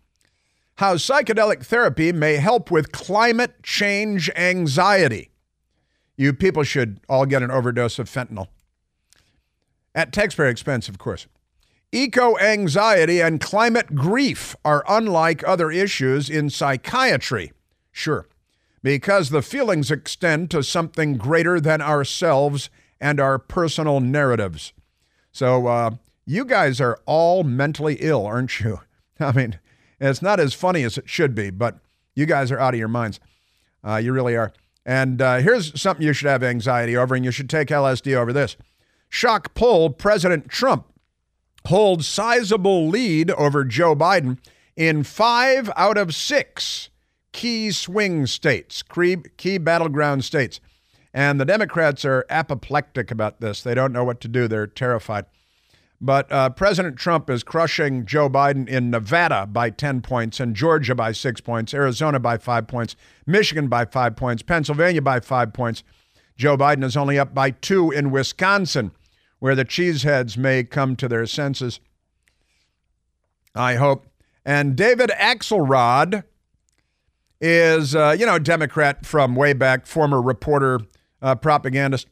how 0.77 0.95
psychedelic 0.95 1.63
therapy 1.63 2.11
may 2.11 2.37
help 2.37 2.71
with 2.71 2.91
climate 2.91 3.61
change 3.61 4.31
anxiety. 4.35 5.29
You 6.17 6.33
people 6.33 6.63
should 6.63 6.99
all 7.07 7.25
get 7.25 7.43
an 7.43 7.51
overdose 7.51 7.99
of 7.99 8.09
fentanyl. 8.09 8.47
At 9.93 10.11
taxpayer 10.11 10.47
expense, 10.47 10.89
of 10.89 10.97
course. 10.97 11.27
Eco 11.91 12.37
anxiety 12.39 13.21
and 13.21 13.39
climate 13.39 13.95
grief 13.95 14.55
are 14.65 14.83
unlike 14.87 15.47
other 15.47 15.71
issues 15.71 16.29
in 16.29 16.49
psychiatry. 16.49 17.51
Sure 17.91 18.28
because 18.81 19.29
the 19.29 19.41
feelings 19.41 19.91
extend 19.91 20.51
to 20.51 20.63
something 20.63 21.17
greater 21.17 21.59
than 21.59 21.81
ourselves 21.81 22.69
and 22.99 23.19
our 23.19 23.37
personal 23.37 23.99
narratives. 23.99 24.73
So, 25.31 25.67
uh, 25.67 25.91
you 26.25 26.45
guys 26.45 26.79
are 26.79 26.99
all 27.05 27.43
mentally 27.43 27.97
ill, 27.99 28.25
aren't 28.25 28.59
you? 28.59 28.81
I 29.19 29.31
mean, 29.31 29.59
it's 29.99 30.21
not 30.21 30.39
as 30.39 30.53
funny 30.53 30.83
as 30.83 30.97
it 30.97 31.09
should 31.09 31.33
be, 31.33 31.49
but 31.49 31.79
you 32.15 32.25
guys 32.25 32.51
are 32.51 32.59
out 32.59 32.73
of 32.73 32.79
your 32.79 32.87
minds. 32.87 33.19
Uh, 33.85 33.95
you 33.95 34.13
really 34.13 34.35
are. 34.35 34.53
And 34.85 35.21
uh, 35.21 35.37
here's 35.37 35.79
something 35.79 36.05
you 36.05 36.13
should 36.13 36.29
have 36.29 36.43
anxiety 36.43 36.95
over, 36.95 37.15
and 37.15 37.25
you 37.25 37.31
should 37.31 37.49
take 37.49 37.69
LSD 37.69 38.15
over 38.15 38.33
this. 38.33 38.57
Shock 39.09 39.53
poll 39.53 39.89
President 39.89 40.49
Trump 40.49 40.85
holds 41.65 42.07
sizable 42.07 42.87
lead 42.87 43.31
over 43.31 43.63
Joe 43.65 43.95
Biden 43.95 44.37
in 44.75 45.03
five 45.03 45.69
out 45.75 45.97
of 45.97 46.15
six 46.15 46.89
key 47.31 47.71
swing 47.71 48.25
states, 48.25 48.83
key 49.37 49.57
battleground 49.57 50.23
states. 50.23 50.59
And 51.13 51.39
the 51.39 51.45
Democrats 51.45 52.05
are 52.05 52.25
apoplectic 52.29 53.09
about 53.11 53.41
this. 53.41 53.63
They 53.63 53.73
don't 53.73 53.93
know 53.93 54.03
what 54.03 54.21
to 54.21 54.27
do, 54.27 54.47
they're 54.47 54.67
terrified. 54.67 55.25
But 56.01 56.31
uh, 56.31 56.51
President 56.51 56.97
Trump 56.97 57.29
is 57.29 57.43
crushing 57.43 58.05
Joe 58.05 58.29
Biden 58.29 58.69
in 58.69 58.89
Nevada 58.89 59.45
by 59.45 59.69
10 59.69 60.01
points, 60.01 60.39
and 60.39 60.55
Georgia 60.55 60.95
by 60.95 61.11
six 61.11 61.41
points, 61.41 61.73
Arizona 61.73 62.19
by 62.19 62.37
five 62.37 62.67
points, 62.67 62.95
Michigan 63.25 63.67
by 63.67 63.83
five 63.85 64.15
points, 64.15 64.41
Pennsylvania 64.41 65.01
by 65.01 65.19
five 65.19 65.51
points. 65.51 65.83
Joe 66.37 66.55
Biden 66.55 66.85
is 66.85 66.95
only 66.95 67.19
up 67.19 67.33
by 67.33 67.51
two 67.51 67.91
in 67.91 68.11
Wisconsin, 68.11 68.91
where 69.39 69.55
the 69.55 69.65
cheeseheads 69.65 70.37
may 70.37 70.63
come 70.63 70.95
to 70.95 71.09
their 71.09 71.25
senses. 71.25 71.81
I 73.53 73.75
hope. 73.75 74.05
And 74.45 74.77
David 74.77 75.09
Axelrod 75.09 76.23
is, 77.41 77.95
uh, 77.95 78.15
you 78.17 78.25
know, 78.25 78.39
Democrat 78.39 79.05
from 79.05 79.35
way 79.35 79.53
back, 79.53 79.85
former 79.85 80.21
reporter, 80.21 80.79
uh, 81.21 81.35
propagandist. 81.35 82.07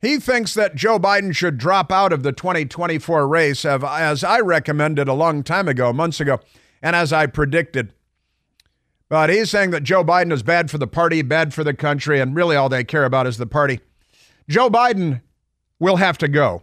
He 0.00 0.18
thinks 0.18 0.52
that 0.54 0.74
Joe 0.74 0.98
Biden 0.98 1.34
should 1.34 1.56
drop 1.56 1.90
out 1.90 2.12
of 2.12 2.22
the 2.22 2.32
2024 2.32 3.26
race, 3.26 3.64
as 3.64 4.22
I 4.22 4.40
recommended 4.40 5.08
a 5.08 5.14
long 5.14 5.42
time 5.42 5.66
ago, 5.66 5.92
months 5.92 6.20
ago, 6.20 6.40
and 6.82 6.94
as 6.94 7.12
I 7.12 7.26
predicted. 7.26 7.94
But 9.08 9.30
he's 9.30 9.50
saying 9.50 9.70
that 9.70 9.82
Joe 9.82 10.04
Biden 10.04 10.32
is 10.32 10.42
bad 10.42 10.70
for 10.70 10.76
the 10.78 10.86
party, 10.86 11.22
bad 11.22 11.54
for 11.54 11.64
the 11.64 11.74
country, 11.74 12.20
and 12.20 12.36
really 12.36 12.54
all 12.56 12.68
they 12.68 12.84
care 12.84 13.04
about 13.04 13.26
is 13.26 13.38
the 13.38 13.46
party. 13.46 13.80
Joe 14.48 14.68
Biden 14.68 15.22
will 15.78 15.96
have 15.96 16.18
to 16.18 16.28
go. 16.28 16.62